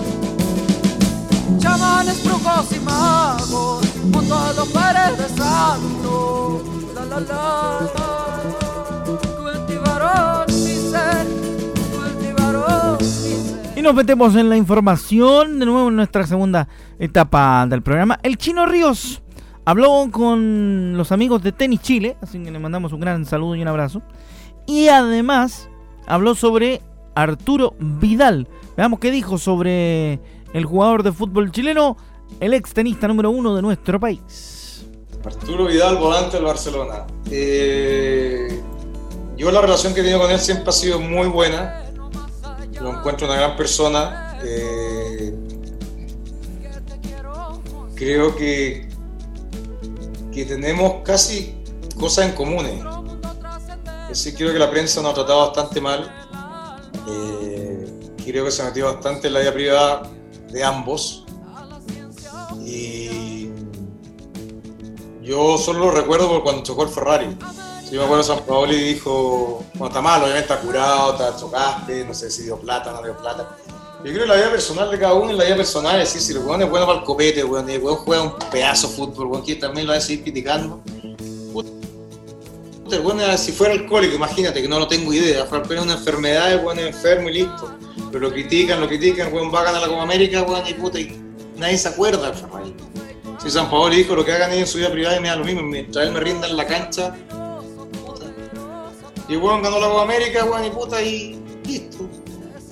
Y 13.75 13.81
nos 13.81 13.93
metemos 13.93 14.35
en 14.35 14.49
la 14.49 14.55
información, 14.55 15.59
de 15.59 15.65
nuevo 15.65 15.89
en 15.89 15.97
nuestra 15.97 16.25
segunda 16.25 16.67
etapa 16.97 17.67
del 17.67 17.81
programa. 17.81 18.19
El 18.23 18.37
Chino 18.37 18.65
Ríos 18.65 19.21
habló 19.65 20.07
con 20.09 20.95
los 20.95 21.11
amigos 21.11 21.43
de 21.43 21.51
Tenis 21.51 21.81
Chile, 21.81 22.15
así 22.21 22.41
que 22.41 22.51
le 22.51 22.59
mandamos 22.59 22.93
un 22.93 23.01
gran 23.01 23.25
saludo 23.25 23.55
y 23.55 23.61
un 23.61 23.67
abrazo. 23.67 24.01
Y 24.65 24.87
además 24.87 25.69
habló 26.07 26.35
sobre 26.35 26.81
Arturo 27.15 27.75
Vidal. 27.79 28.47
Veamos 28.77 28.99
qué 28.99 29.11
dijo 29.11 29.37
sobre 29.37 30.21
el 30.53 30.65
jugador 30.65 31.03
de 31.03 31.11
fútbol 31.11 31.51
chileno, 31.51 31.97
el 32.39 32.53
ex 32.53 32.73
tenista 32.73 33.07
número 33.07 33.29
uno 33.29 33.55
de 33.55 33.61
nuestro 33.61 33.99
país. 33.99 34.85
Arturo 35.25 35.65
Vidal, 35.65 35.97
volante 35.97 36.37
del 36.37 36.45
Barcelona. 36.45 37.05
Eh, 37.31 38.61
yo 39.35 39.51
la 39.51 39.61
relación 39.61 39.93
que 39.93 40.01
he 40.01 40.03
tenido 40.03 40.21
con 40.21 40.31
él 40.31 40.39
siempre 40.39 40.69
ha 40.69 40.71
sido 40.71 40.99
muy 40.99 41.27
buena. 41.27 41.85
Lo 42.79 42.91
encuentro 42.91 43.27
una 43.27 43.35
gran 43.35 43.57
persona. 43.57 44.37
Eh, 44.43 45.33
creo 47.95 48.35
que, 48.35 48.87
que 50.31 50.45
tenemos 50.45 51.01
casi 51.03 51.55
cosas 51.99 52.27
en 52.27 52.31
común. 52.33 52.65
Sí, 54.11 54.33
creo 54.33 54.53
que 54.53 54.59
la 54.59 54.69
prensa 54.69 55.01
nos 55.01 55.11
ha 55.11 55.15
tratado 55.15 55.47
bastante 55.47 55.81
mal. 55.81 56.13
Eh, 57.09 57.89
creo 58.23 58.45
que 58.45 58.51
se 58.51 58.61
ha 58.61 58.65
metido 58.65 58.93
bastante 58.93 59.27
en 59.27 59.33
la 59.33 59.39
vida 59.39 59.53
privada 59.53 60.03
de 60.51 60.63
ambos. 60.63 61.24
Yo 65.25 65.57
solo 65.57 65.79
lo 65.79 65.91
recuerdo 65.91 66.29
por 66.29 66.43
cuando 66.43 66.63
chocó 66.63 66.83
el 66.83 66.89
Ferrari. 66.89 67.27
Yo 67.91 67.99
me 67.99 68.05
acuerdo 68.05 68.23
San 68.23 68.39
Paoli 68.45 68.77
dijo, 68.77 69.63
bueno, 69.73 69.87
está 69.87 70.01
mal, 70.01 70.21
obviamente 70.21 70.53
está 70.53 70.59
curado, 70.59 71.13
está 71.13 71.35
chocaste, 71.37 72.05
no 72.05 72.13
sé 72.13 72.29
si 72.31 72.43
dio 72.43 72.57
plata, 72.57 72.91
no 72.91 73.01
dio 73.01 73.15
plata. 73.17 73.57
Yo 74.03 74.11
creo 74.11 74.23
que 74.23 74.27
la 74.27 74.35
vida 74.35 74.51
personal 74.51 74.91
de 74.91 74.99
cada 74.99 75.13
uno 75.13 75.31
en 75.31 75.37
la 75.37 75.45
vida 75.45 75.55
personal 75.55 75.99
es 75.99 76.13
decir, 76.13 76.21
si 76.21 76.39
el 76.39 76.45
weón 76.45 76.61
es 76.61 76.69
bueno 76.69 76.85
para 76.85 76.99
el 76.99 77.05
copete, 77.05 77.43
weón, 77.43 77.69
el 77.69 77.81
weón 77.81 77.97
juega 77.97 78.23
un 78.23 78.33
pedazo 78.51 78.87
de 78.87 78.93
fútbol, 78.93 79.27
weón, 79.27 79.43
que 79.43 79.55
también 79.55 79.87
lo 79.87 79.93
va 79.93 79.97
a 79.97 80.01
seguir 80.01 80.23
criticando. 80.23 80.79
Puta, 81.53 81.69
weón, 83.01 83.37
si 83.37 83.51
fuera 83.51 83.73
alcohólico, 83.73 84.15
imagínate 84.15 84.61
que 84.61 84.67
no 84.67 84.77
lo 84.77 84.87
tengo 84.87 85.11
idea, 85.11 85.45
fuera 85.45 85.63
apenas 85.63 85.85
una 85.85 85.93
enfermedad, 85.93 86.53
el 86.53 86.65
weón 86.65 86.79
es 86.79 86.87
enfermo 86.87 87.29
y 87.29 87.33
listo. 87.33 87.71
Pero 88.11 88.27
lo 88.27 88.31
critican, 88.31 88.79
lo 88.79 88.87
critican, 88.87 89.33
weón, 89.33 89.53
va 89.53 89.61
a 89.61 89.63
ganar 89.65 89.81
la 89.81 89.87
Copa 89.87 90.03
América, 90.03 90.43
weón, 90.43 90.67
y 90.67 90.73
puta, 90.73 90.99
y 90.99 91.19
nadie 91.57 91.77
se 91.77 91.87
acuerda 91.87 92.29
del 92.29 92.35
Ferrari. 92.35 92.64
Si 93.45 93.51
San 93.51 93.69
Paolo 93.69 93.93
dijo 93.93 94.15
lo 94.15 94.25
que 94.25 94.31
hagan 94.31 94.49
ellos 94.53 94.61
en 94.61 94.67
su 94.67 94.77
vida 94.79 94.91
privada 94.91 95.17
y 95.17 95.19
me 95.19 95.27
da 95.27 95.35
lo 95.35 95.45
mismo, 95.45 95.61
mientras 95.61 96.07
él 96.07 96.13
me 96.13 96.19
rinda 96.19 96.47
en 96.47 96.57
la 96.57 96.65
cancha. 96.65 97.15
Y 99.29 99.35
weón 99.35 99.61
ganó 99.61 99.79
la 99.79 99.87
Copa 99.87 100.01
América, 100.01 100.43
weón, 100.45 100.65
y 100.65 100.71
puta, 100.71 100.99
y 100.99 101.39
listo. 101.63 102.09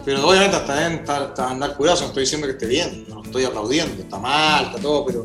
Pero 0.04 0.28
obviamente 0.28 0.56
hasta 0.58 0.92
está 0.92 1.52
andar 1.52 1.78
curioso, 1.78 2.02
no 2.02 2.08
estoy 2.08 2.24
diciendo 2.24 2.48
que 2.48 2.54
esté 2.54 2.66
bien, 2.66 3.06
no 3.08 3.22
estoy 3.22 3.46
aplaudiendo, 3.46 4.02
está 4.02 4.18
mal, 4.18 4.66
está 4.66 4.80
todo, 4.80 5.06
pero 5.06 5.24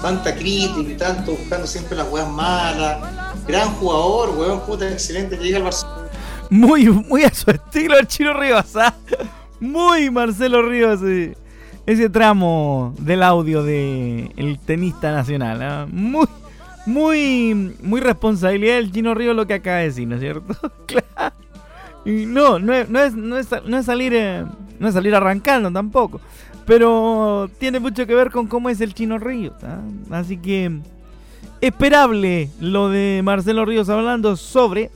tanta 0.00 0.34
crítica 0.34 0.90
y 0.90 0.96
tanto 0.96 1.32
buscando 1.32 1.66
siempre 1.66 1.94
las 1.94 2.10
weas 2.10 2.30
malas. 2.30 3.06
Gran 3.46 3.74
jugador, 3.74 4.30
weón, 4.30 4.60
puta, 4.60 4.90
excelente, 4.90 5.36
llega 5.36 5.58
al 5.58 5.64
Barcelona. 5.64 6.08
Muy, 6.48 6.88
muy 6.88 7.22
a 7.24 7.34
su 7.34 7.50
estilo 7.50 7.98
el 7.98 8.06
Chino 8.06 8.32
Rivas, 8.32 8.74
¿ah? 8.76 8.94
Muy 9.60 10.10
Marcelo 10.10 10.62
Rivas, 10.62 11.00
sí. 11.00 11.34
Ese 11.86 12.10
tramo 12.10 12.94
del 12.98 13.22
audio 13.22 13.62
de 13.62 14.32
el 14.36 14.58
tenista 14.58 15.12
nacional, 15.12 15.62
¿ah? 15.62 15.86
Muy, 15.90 16.26
muy, 16.84 17.74
muy 17.82 18.00
responsabilidad 18.00 18.74
del 18.74 18.92
Chino 18.92 19.14
Rivas 19.14 19.36
lo 19.36 19.46
que 19.46 19.54
acaba 19.54 19.78
de 19.78 19.84
decir, 19.84 20.08
¿no 20.08 20.16
es 20.16 20.20
cierto? 20.20 20.54
claro. 20.86 21.34
No, 22.04 22.58
no 22.58 22.72
es, 22.72 22.88
no 22.88 23.00
es, 23.00 23.14
no 23.14 23.36
es, 23.36 23.48
no 23.64 23.78
es 23.78 23.86
salir, 23.86 24.12
eh, 24.14 24.44
no 24.78 24.88
es 24.88 24.94
salir 24.94 25.14
arrancando 25.14 25.70
tampoco. 25.72 26.20
Pero 26.64 27.48
tiene 27.58 27.80
mucho 27.80 28.06
que 28.06 28.14
ver 28.14 28.30
con 28.30 28.46
cómo 28.48 28.68
es 28.68 28.80
el 28.80 28.94
Chino 28.94 29.18
Ríos. 29.18 29.54
¿ah? 29.62 29.80
Así 30.10 30.36
que 30.36 30.80
esperable 31.60 32.50
lo 32.60 32.88
de 32.88 33.20
Marcelo 33.24 33.64
Ríos 33.64 33.88
hablando 33.88 34.36
sobre 34.36 34.90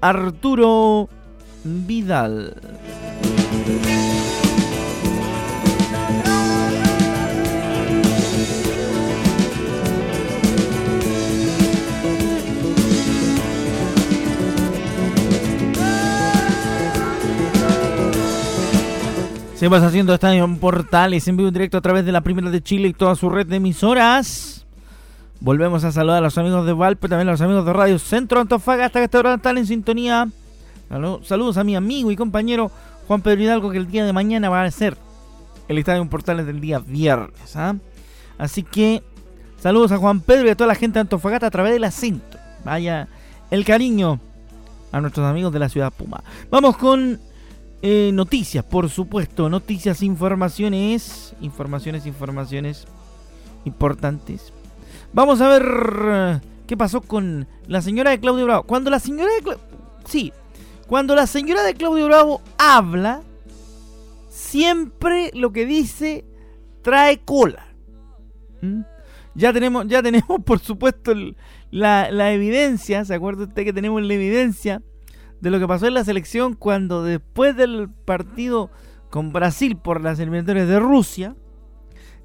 Arturo 0.00 1.08
Vidal. 1.64 2.54
Se 19.56 19.68
vas 19.68 19.82
haciendo 19.82 20.12
Estadio 20.12 20.46
Portales 20.60 21.26
en 21.28 21.38
vivo 21.38 21.48
en 21.48 21.54
directo 21.54 21.78
a 21.78 21.80
través 21.80 22.04
de 22.04 22.12
la 22.12 22.20
Primera 22.20 22.50
de 22.50 22.60
Chile 22.60 22.88
y 22.88 22.92
toda 22.92 23.14
su 23.14 23.30
red 23.30 23.46
de 23.46 23.56
emisoras. 23.56 24.66
Volvemos 25.40 25.82
a 25.82 25.92
saludar 25.92 26.18
a 26.18 26.20
los 26.20 26.36
amigos 26.36 26.66
de 26.66 26.74
Valpe, 26.74 27.08
también 27.08 27.28
a 27.28 27.30
los 27.30 27.40
amigos 27.40 27.64
de 27.64 27.72
Radio 27.72 27.98
Centro 27.98 28.38
Antofagasta 28.38 28.98
que 28.98 29.04
esta 29.06 29.18
hora 29.18 29.32
están 29.32 29.56
en 29.56 29.66
sintonía. 29.66 30.28
Saludos 31.22 31.56
a 31.56 31.64
mi 31.64 31.74
amigo 31.74 32.10
y 32.10 32.16
compañero 32.16 32.70
Juan 33.08 33.22
Pedro 33.22 33.42
Hidalgo 33.44 33.70
que 33.70 33.78
el 33.78 33.90
día 33.90 34.04
de 34.04 34.12
mañana 34.12 34.50
va 34.50 34.62
a 34.62 34.70
ser 34.70 34.98
el 35.68 35.78
Estadio 35.78 36.06
Portales 36.06 36.44
del 36.44 36.60
día 36.60 36.78
viernes. 36.78 37.56
¿ah? 37.56 37.76
Así 38.36 38.62
que 38.62 39.02
saludos 39.58 39.90
a 39.90 39.96
Juan 39.96 40.20
Pedro 40.20 40.48
y 40.48 40.50
a 40.50 40.54
toda 40.54 40.68
la 40.68 40.74
gente 40.74 40.98
de 40.98 41.00
Antofagasta 41.00 41.46
a 41.46 41.50
través 41.50 41.72
del 41.72 41.84
acento. 41.84 42.36
Vaya 42.62 43.08
el 43.50 43.64
cariño 43.64 44.20
a 44.92 45.00
nuestros 45.00 45.24
amigos 45.24 45.50
de 45.50 45.60
la 45.60 45.70
ciudad 45.70 45.94
Puma. 45.94 46.22
Vamos 46.50 46.76
con 46.76 47.18
eh, 47.88 48.10
noticias, 48.12 48.64
por 48.64 48.90
supuesto, 48.90 49.48
noticias, 49.48 50.02
informaciones, 50.02 51.36
informaciones, 51.40 52.04
informaciones 52.04 52.84
importantes. 53.64 54.52
Vamos 55.12 55.40
a 55.40 55.46
ver 55.46 55.62
eh, 56.04 56.40
qué 56.66 56.76
pasó 56.76 57.00
con 57.00 57.46
la 57.68 57.80
señora 57.82 58.10
de 58.10 58.18
Claudio 58.18 58.44
Bravo. 58.44 58.64
Cuando 58.64 58.90
la 58.90 58.98
señora 58.98 59.32
de 59.34 59.40
Claudio... 59.40 59.62
Sí, 60.04 60.32
cuando 60.88 61.14
la 61.14 61.28
señora 61.28 61.62
de 61.62 61.74
Claudio 61.74 62.06
Bravo 62.06 62.42
habla, 62.58 63.22
siempre 64.30 65.30
lo 65.32 65.52
que 65.52 65.64
dice 65.64 66.24
trae 66.82 67.20
cola. 67.20 67.68
¿Mm? 68.62 68.80
Ya 69.36 69.52
tenemos, 69.52 69.86
ya 69.86 70.02
tenemos, 70.02 70.40
por 70.44 70.58
supuesto, 70.58 71.12
la, 71.70 72.10
la 72.10 72.32
evidencia. 72.32 73.04
¿Se 73.04 73.14
acuerda 73.14 73.44
usted 73.44 73.62
que 73.62 73.72
tenemos 73.72 74.02
la 74.02 74.12
evidencia? 74.12 74.82
De 75.40 75.50
lo 75.50 75.58
que 75.58 75.68
pasó 75.68 75.86
en 75.86 75.94
la 75.94 76.04
selección 76.04 76.54
cuando 76.54 77.02
después 77.02 77.56
del 77.56 77.88
partido 77.90 78.70
con 79.10 79.32
Brasil 79.32 79.76
por 79.76 80.00
las 80.00 80.18
eliminatorias 80.18 80.68
de 80.68 80.80
Rusia, 80.80 81.36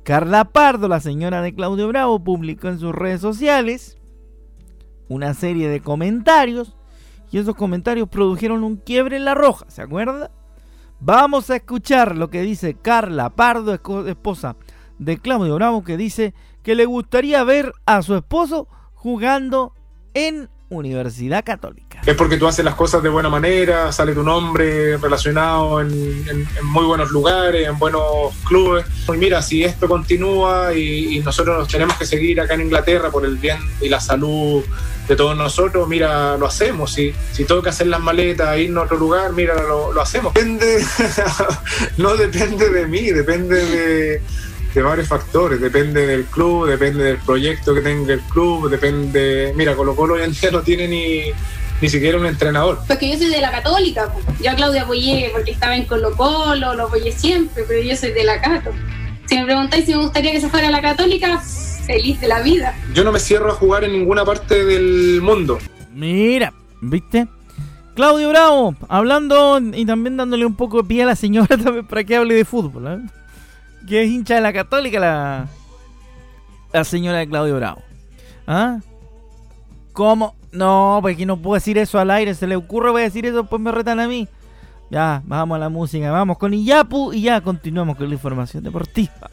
Carla 0.04 0.45
Pardo, 0.45 0.88
la 0.88 1.00
señora 1.00 1.41
de 1.41 1.54
Claudio 1.54 1.88
Bravo, 1.88 2.24
publicó 2.24 2.69
en 2.69 2.80
sus 2.80 2.93
redes 2.93 3.21
sociales 3.21 3.97
una 5.08 5.34
serie 5.34 5.69
de 5.69 5.82
comentarios 5.82 6.76
y 7.32 7.38
esos 7.38 7.56
comentarios 7.56 8.10
produjeron 8.10 8.63
un 8.63 8.78
quiebre 8.78 9.17
en 9.17 9.26
la 9.26 9.36
roja, 9.36 9.65
¿se 9.69 9.82
acuerda? 9.82 10.32
Vamos 11.00 11.50
a 11.50 11.56
escuchar 11.56 12.15
lo 12.15 12.30
que 12.30 12.41
dice 12.41 12.76
Carla 12.76 13.32
Pardo, 13.32 13.74
esposa 13.74 14.56
de 15.00 15.17
Claudio 15.17 15.56
Bravo, 15.56 15.84
que 15.84 15.97
dice 15.97 16.34
que 16.62 16.76
le 16.76 16.86
gustaría 16.86 17.43
ver 17.43 17.74
a 17.86 18.02
su 18.02 18.15
esposo 18.15 18.67
jugando 18.93 19.74
en 20.13 20.50
Universidad 20.69 21.43
Católica. 21.43 21.91
Es 22.06 22.16
porque 22.16 22.38
tú 22.38 22.48
haces 22.48 22.66
las 22.66 22.74
cosas 22.74 23.04
de 23.04 23.10
buena 23.10 23.30
manera, 23.30 23.92
sale 23.92 24.14
tu 24.14 24.24
nombre 24.24 24.98
relacionado 24.98 25.82
en, 25.82 26.48
muy 26.64 26.84
buenos 26.86 27.12
lugares, 27.12 27.68
en 27.68 27.78
buenos 27.78 28.34
clubes. 28.44 28.86
Y 29.08 29.18
mira, 29.18 29.42
si 29.44 29.64
esto 29.64 29.88
continúa 29.88 30.74
y, 30.74 31.20
nosotros 31.20 31.60
nos 31.60 31.68
tenemos 31.68 31.96
que 31.98 32.08
seguir 32.08 32.42
acá 32.42 32.56
en 32.56 32.62
Inglaterra 32.62 33.12
por 33.12 33.24
el 33.24 33.38
bien 33.38 33.60
y 33.80 33.90
la 33.90 34.00
salud 34.00 34.64
de 35.08 35.16
todos 35.16 35.38
nosotros, 35.38 35.88
mira, 35.88 36.38
lo 36.38 36.48
hacemos. 36.48 36.92
Si, 36.92 37.14
si 37.34 37.46
tengo 37.46 37.62
que 37.62 37.70
hacer 37.70 37.86
las 37.86 38.00
maletas, 38.00 38.58
irnos 38.58 38.82
a 38.82 38.86
otro 38.86 38.98
lugar, 38.98 39.34
mira, 39.34 39.54
lo, 39.62 40.02
hacemos. 40.02 40.34
Depende, 40.34 40.84
no 41.98 42.16
depende 42.18 42.70
de 42.70 42.88
mí, 42.88 43.12
depende 43.12 43.64
de 43.64 44.22
de 44.74 44.82
varios 44.82 45.10
factores, 45.10 45.60
depende 45.60 46.08
del 46.08 46.24
club, 46.24 46.66
depende 46.66 47.04
del 47.04 47.18
proyecto 47.18 47.74
que 47.74 47.82
tenga 47.82 48.14
el 48.14 48.22
club, 48.22 48.70
depende, 48.70 49.52
mira, 49.54 49.76
Colo 49.76 49.98
Colo 49.98 50.14
hoy 50.14 50.22
en 50.22 50.32
día 50.32 50.50
no 50.50 50.62
tiene 50.62 50.88
ni, 50.88 51.34
ni 51.82 51.89
siquiera 51.89 52.17
un 52.17 52.26
entrenador. 52.26 52.80
Pues 52.88 53.00
que 53.00 53.12
yo 53.12 53.17
soy 53.17 53.30
de 53.30 53.41
la 53.41 53.52
católica, 53.52 54.13
yo 54.41 54.52
a 54.52 54.56
Claudia 54.56 54.84
apoyé 54.84 55.30
porque 55.34 55.52
estaba 55.52 55.76
en 55.76 55.86
Colo 55.86 56.15
Colo, 56.15 56.74
lo 56.74 56.84
apoyé 56.84 57.12
siempre, 57.12 57.63
pero 57.67 57.82
yo 57.82 57.96
soy 57.96 58.12
de 58.12 58.24
la 58.24 58.41
Cato. 58.41 58.72
Si 59.26 59.38
me 59.38 59.46
preguntáis 59.46 59.86
si 59.86 59.96
me 59.96 60.02
gustaría 60.04 60.32
que 60.32 60.41
se 60.41 60.50
fuera 60.50 60.67
a 60.67 60.72
la 60.72 60.82
católica, 60.82 61.39
feliz 61.86 62.20
de 62.20 62.28
la 62.28 62.41
vida. 62.41 62.76
Yo 62.94 63.04
no 63.04 63.12
me 63.12 63.20
cierro 63.20 63.50
a 63.52 63.56
jugar 63.56 63.84
en 63.84 63.94
ninguna 63.94 64.24
parte 64.24 64.63
del 64.65 65.22
mundo. 65.22 65.58
Mira, 65.94 66.54
¿viste? 66.82 67.28
Claudio 67.96 68.30
Bravo, 68.30 68.76
hablando 68.88 69.60
y 69.60 69.86
también 69.86 70.17
dándole 70.17 70.46
un 70.46 70.56
poco 70.56 70.82
de 70.82 70.88
pie 70.88 71.04
a 71.04 71.08
la 71.08 71.15
señora 71.15 71.58
también 71.63 71.86
para 71.86 72.04
que 72.04 72.15
hable 72.15 72.36
de 72.36 72.46
fútbol. 72.46 72.88
¿eh? 72.88 73.22
que 73.88 74.04
es 74.04 74.10
hincha 74.10 74.36
de 74.36 74.41
la 74.41 74.54
católica 74.54 75.00
la, 75.00 75.48
la 76.72 76.84
señora 76.84 77.20
de 77.20 77.28
Claudio 77.28 77.56
Bravo. 77.56 77.82
¿Ah? 78.48 78.80
¿Cómo? 79.94 80.36
No, 80.52 81.00
pues 81.02 81.16
aquí 81.16 81.26
no 81.26 81.38
puedo 81.38 81.56
decir 81.56 81.78
eso 81.78 82.00
al 82.00 82.12
aire. 82.12 82.36
Se 82.36 82.48
le 82.48 82.56
ocurre, 82.56 82.92
voy 82.92 83.02
a 83.02 83.06
decir 83.06 83.26
eso, 83.26 83.46
pues 83.46 83.62
me 83.62 83.72
retan 83.72 84.00
a 84.00 84.08
mí. 84.08 84.28
Ya, 84.90 85.22
vamos 85.26 85.56
a 85.56 85.60
la 85.60 85.70
música, 85.70 86.12
vamos 86.12 86.38
con 86.38 86.54
Iyapu 86.54 87.14
y 87.14 87.22
ya 87.22 87.40
continuamos 87.40 87.96
con 87.96 88.10
la 88.10 88.16
información 88.16 88.62
deportiva. 88.62 89.30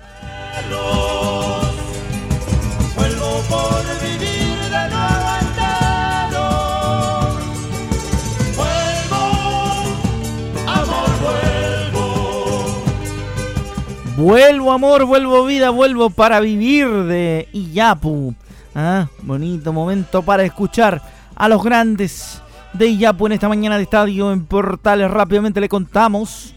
Vuelvo 14.17 14.73
amor, 14.73 15.05
vuelvo 15.07 15.45
vida, 15.45 15.71
vuelvo 15.71 16.11
para 16.11 16.41
vivir 16.41 16.89
de 17.05 17.49
Iyapu. 17.53 18.35
Ah, 18.81 19.09
bonito 19.23 19.73
momento 19.73 20.23
para 20.23 20.45
escuchar 20.45 21.03
a 21.35 21.49
los 21.49 21.65
grandes 21.65 22.41
de 22.73 22.87
Iyapu 22.87 23.27
en 23.27 23.33
esta 23.33 23.49
mañana 23.49 23.77
de 23.77 23.83
estadio 23.83 24.31
en 24.31 24.45
Portales. 24.45 25.11
Rápidamente 25.11 25.61
le 25.61 25.69
contamos 25.69 26.55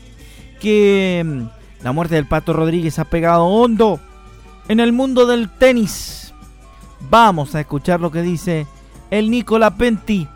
que 0.60 1.23
mm, 1.25 1.84
la 1.84 1.91
muerte 1.93 2.13
del 2.13 2.27
Pato 2.27 2.53
Rodríguez 2.53 2.99
ha 2.99 3.05
pegado 3.05 3.45
hondo 3.45 3.99
en 4.67 4.79
el 4.79 4.93
mundo 4.93 5.25
del 5.25 5.49
tenis. 5.49 6.31
Vamos 7.10 7.55
a 7.55 7.62
escuchar 7.62 7.99
lo 7.99 8.12
que 8.12 8.21
dice 8.21 8.67
el 9.10 9.31
Nicola 9.31 9.75
Penti, 9.75 10.27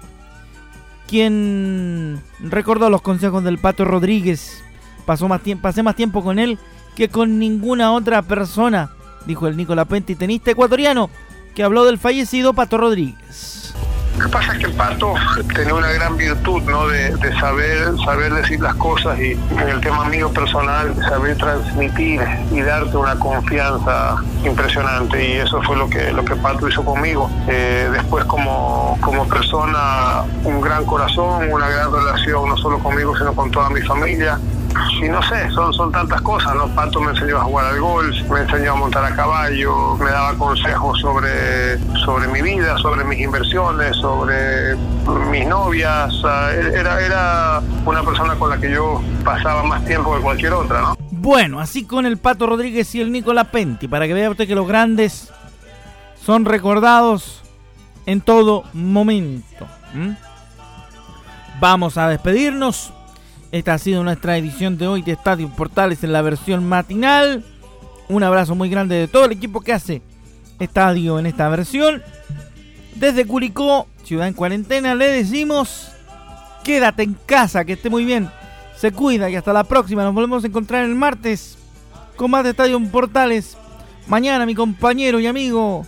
quien 1.08 2.20
recordó 2.40 2.90
los 2.90 3.04
consejos 3.04 3.44
del 3.44 3.60
Pato 3.60 3.86
Rodríguez. 3.86 4.64
Pasó 5.06 5.28
más 5.28 5.42
pasé 5.62 5.84
más 5.84 5.96
tiempo 5.96 6.24
con 6.24 6.40
él 6.40 6.58
que 6.96 7.10
con 7.10 7.38
ninguna 7.38 7.92
otra 7.92 8.24
persona, 8.24 8.90
dijo 9.28 9.46
el 9.46 9.56
Nicolás 9.56 9.86
Penti, 9.86 10.16
tenista 10.16 10.50
ecuatoriano, 10.50 11.12
que 11.56 11.64
habló 11.64 11.86
del 11.86 11.98
fallecido 11.98 12.54
Pato 12.54 12.78
Rodríguez. 12.78 13.74
Lo 14.18 14.26
que 14.26 14.30
pasa 14.30 14.54
es 14.54 14.60
que 14.60 14.66
el 14.68 14.74
Pato 14.74 15.14
tenía 15.54 15.74
una 15.74 15.92
gran 15.92 16.16
virtud, 16.16 16.62
¿no? 16.64 16.88
De, 16.88 17.12
saber, 17.38 17.94
saber 18.06 18.34
decir 18.34 18.62
las 18.62 18.76
cosas 18.76 19.20
y 19.20 19.32
en 19.32 19.70
el 19.70 19.82
tema 19.82 20.06
mío 20.06 20.32
personal, 20.32 20.96
saber 21.10 21.36
transmitir 21.38 22.22
y 22.50 22.62
darte 22.62 22.96
una 22.96 23.16
confianza 23.20 24.16
impresionante 24.46 25.22
y 25.22 25.34
eso 25.34 25.62
fue 25.64 25.76
lo 25.76 25.90
que, 25.90 26.14
lo 26.14 26.24
que 26.24 26.36
Pato 26.36 26.70
hizo 26.70 26.84
conmigo. 26.86 27.30
Eh, 27.50 27.90
después 27.92 28.24
como, 28.26 28.98
como 29.02 29.28
persona, 29.28 30.24
un 30.46 30.62
gran 30.62 30.86
corazón, 30.86 31.52
una 31.52 31.68
gran 31.68 31.92
relación, 31.92 32.48
no 32.48 32.56
solo 32.56 32.80
conmigo, 32.80 33.18
sino 33.18 33.34
con 33.34 33.52
toda 33.52 33.70
mi 33.70 33.82
familia 33.82 34.40
y 35.02 35.10
no 35.10 35.22
sé, 35.24 35.50
son, 35.52 35.74
son 35.74 35.92
tantas 35.92 36.22
cosas, 36.22 36.56
¿no? 36.56 36.68
Pato 36.70 37.02
me 37.02 37.12
enseñó 37.12 37.38
a 37.38 37.44
jugar 37.44 37.66
al 37.66 37.80
golf, 37.80 38.16
me 38.30 38.40
enseñó 38.42 38.74
a 38.74 38.76
montar 38.76 39.04
a 39.06 39.16
caballo, 39.16 39.96
me 39.98 40.10
daba 40.10 40.34
consejos 40.36 41.00
sobre, 41.00 41.78
sobre 42.06 42.28
mi 42.28 42.42
vida, 42.42 42.78
sobre 42.78 43.04
mis 43.04 43.20
inversiones, 43.20 43.96
sobre 43.98 44.76
mis 45.32 45.48
novias. 45.48 46.14
Era, 46.74 47.02
era 47.02 47.62
una 47.86 48.04
persona 48.04 48.36
con 48.36 48.50
la 48.50 48.58
que 48.58 48.72
yo 48.72 49.02
pasaba 49.24 49.64
más 49.64 49.84
tiempo 49.86 50.16
que 50.16 50.22
cualquier 50.22 50.54
otra, 50.54 50.82
¿no? 50.82 50.96
Bueno, 51.12 51.60
así 51.60 51.86
con 51.86 52.06
el 52.06 52.18
Pato 52.18 52.46
Rodríguez 52.46 52.94
y 52.96 53.02
el 53.02 53.12
Nicolás 53.12 53.48
Penti, 53.48 53.88
para 53.88 54.08
que 54.08 54.14
vea 54.14 54.30
usted 54.30 54.48
que 54.48 54.56
los 54.56 54.68
grandes 54.68 55.32
son 56.24 56.46
recordados 56.46 57.44
en 58.06 58.22
todo 58.22 58.64
momento. 58.74 59.68
Vamos 61.60 61.98
a 61.98 62.08
despedirnos. 62.10 62.92
Esta 63.52 63.76
ha 63.76 63.78
sido 63.78 64.04
nuestra 64.04 64.38
edición 64.38 64.78
de 64.78 64.88
hoy 64.88 65.02
de 65.02 65.14
Estadio 65.14 65.50
Portales 65.50 66.04
en 66.04 66.12
la 66.12 66.22
versión 66.22 66.68
matinal. 66.68 67.44
Un 68.10 68.24
abrazo 68.24 68.56
muy 68.56 68.70
grande 68.70 68.96
de 68.96 69.08
todo 69.08 69.26
el 69.26 69.32
equipo 69.32 69.62
que 69.62 69.74
hace 69.74 70.02
Estadio 70.60 71.20
en 71.20 71.26
esta 71.26 71.48
versión. 71.50 72.02
Desde 72.96 73.26
Curicó, 73.26 73.88
ciudad 74.04 74.28
en 74.28 74.34
cuarentena, 74.34 74.96
le 74.96 75.08
decimos, 75.08 75.92
quédate 76.64 77.04
en 77.04 77.16
casa, 77.26 77.66
que 77.66 77.74
esté 77.74 77.90
muy 77.90 78.06
bien. 78.06 78.30
Se 78.78 78.92
cuida 78.92 79.30
y 79.30 79.36
hasta 79.36 79.54
la 79.54 79.64
próxima. 79.64 80.04
Nos 80.04 80.14
volvemos 80.14 80.44
a 80.44 80.48
encontrar 80.48 80.84
el 80.84 80.96
martes 80.96 81.58
con 82.16 82.32
más 82.32 82.44
de 82.44 82.52
Estadio 82.52 82.80
Portales. 82.90 83.58
Mañana 84.08 84.46
mi 84.46 84.54
compañero 84.54 85.20
y 85.20 85.28
amigo 85.28 85.86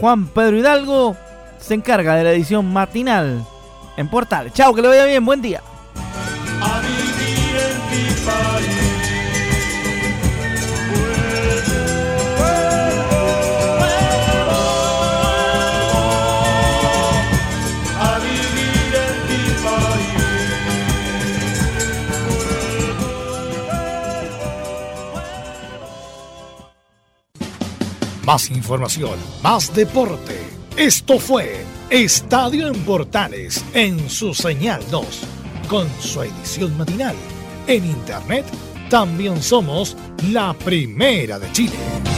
Juan 0.00 0.26
Pedro 0.28 0.56
Hidalgo 0.56 1.16
se 1.58 1.74
encarga 1.74 2.14
de 2.14 2.24
la 2.24 2.32
edición 2.32 2.72
matinal 2.72 3.44
en 3.96 4.08
Portales. 4.08 4.52
Chao, 4.52 4.74
que 4.74 4.82
le 4.82 4.88
vaya 4.88 5.04
bien, 5.04 5.24
buen 5.24 5.42
día. 5.42 5.62
Más 28.26 28.50
información, 28.50 29.16
más 29.40 29.72
deporte. 29.72 30.40
Esto 30.76 31.20
fue 31.20 31.64
Estadio 31.90 32.66
en 32.66 32.84
Portales 32.84 33.64
en 33.72 34.10
su 34.10 34.34
señal 34.34 34.82
2, 34.90 35.06
con 35.68 35.88
su 36.00 36.22
edición 36.22 36.76
matinal. 36.76 37.14
En 37.66 37.84
internet 37.84 38.46
también 38.88 39.42
somos 39.42 39.96
la 40.30 40.54
primera 40.54 41.38
de 41.38 41.50
Chile. 41.52 42.15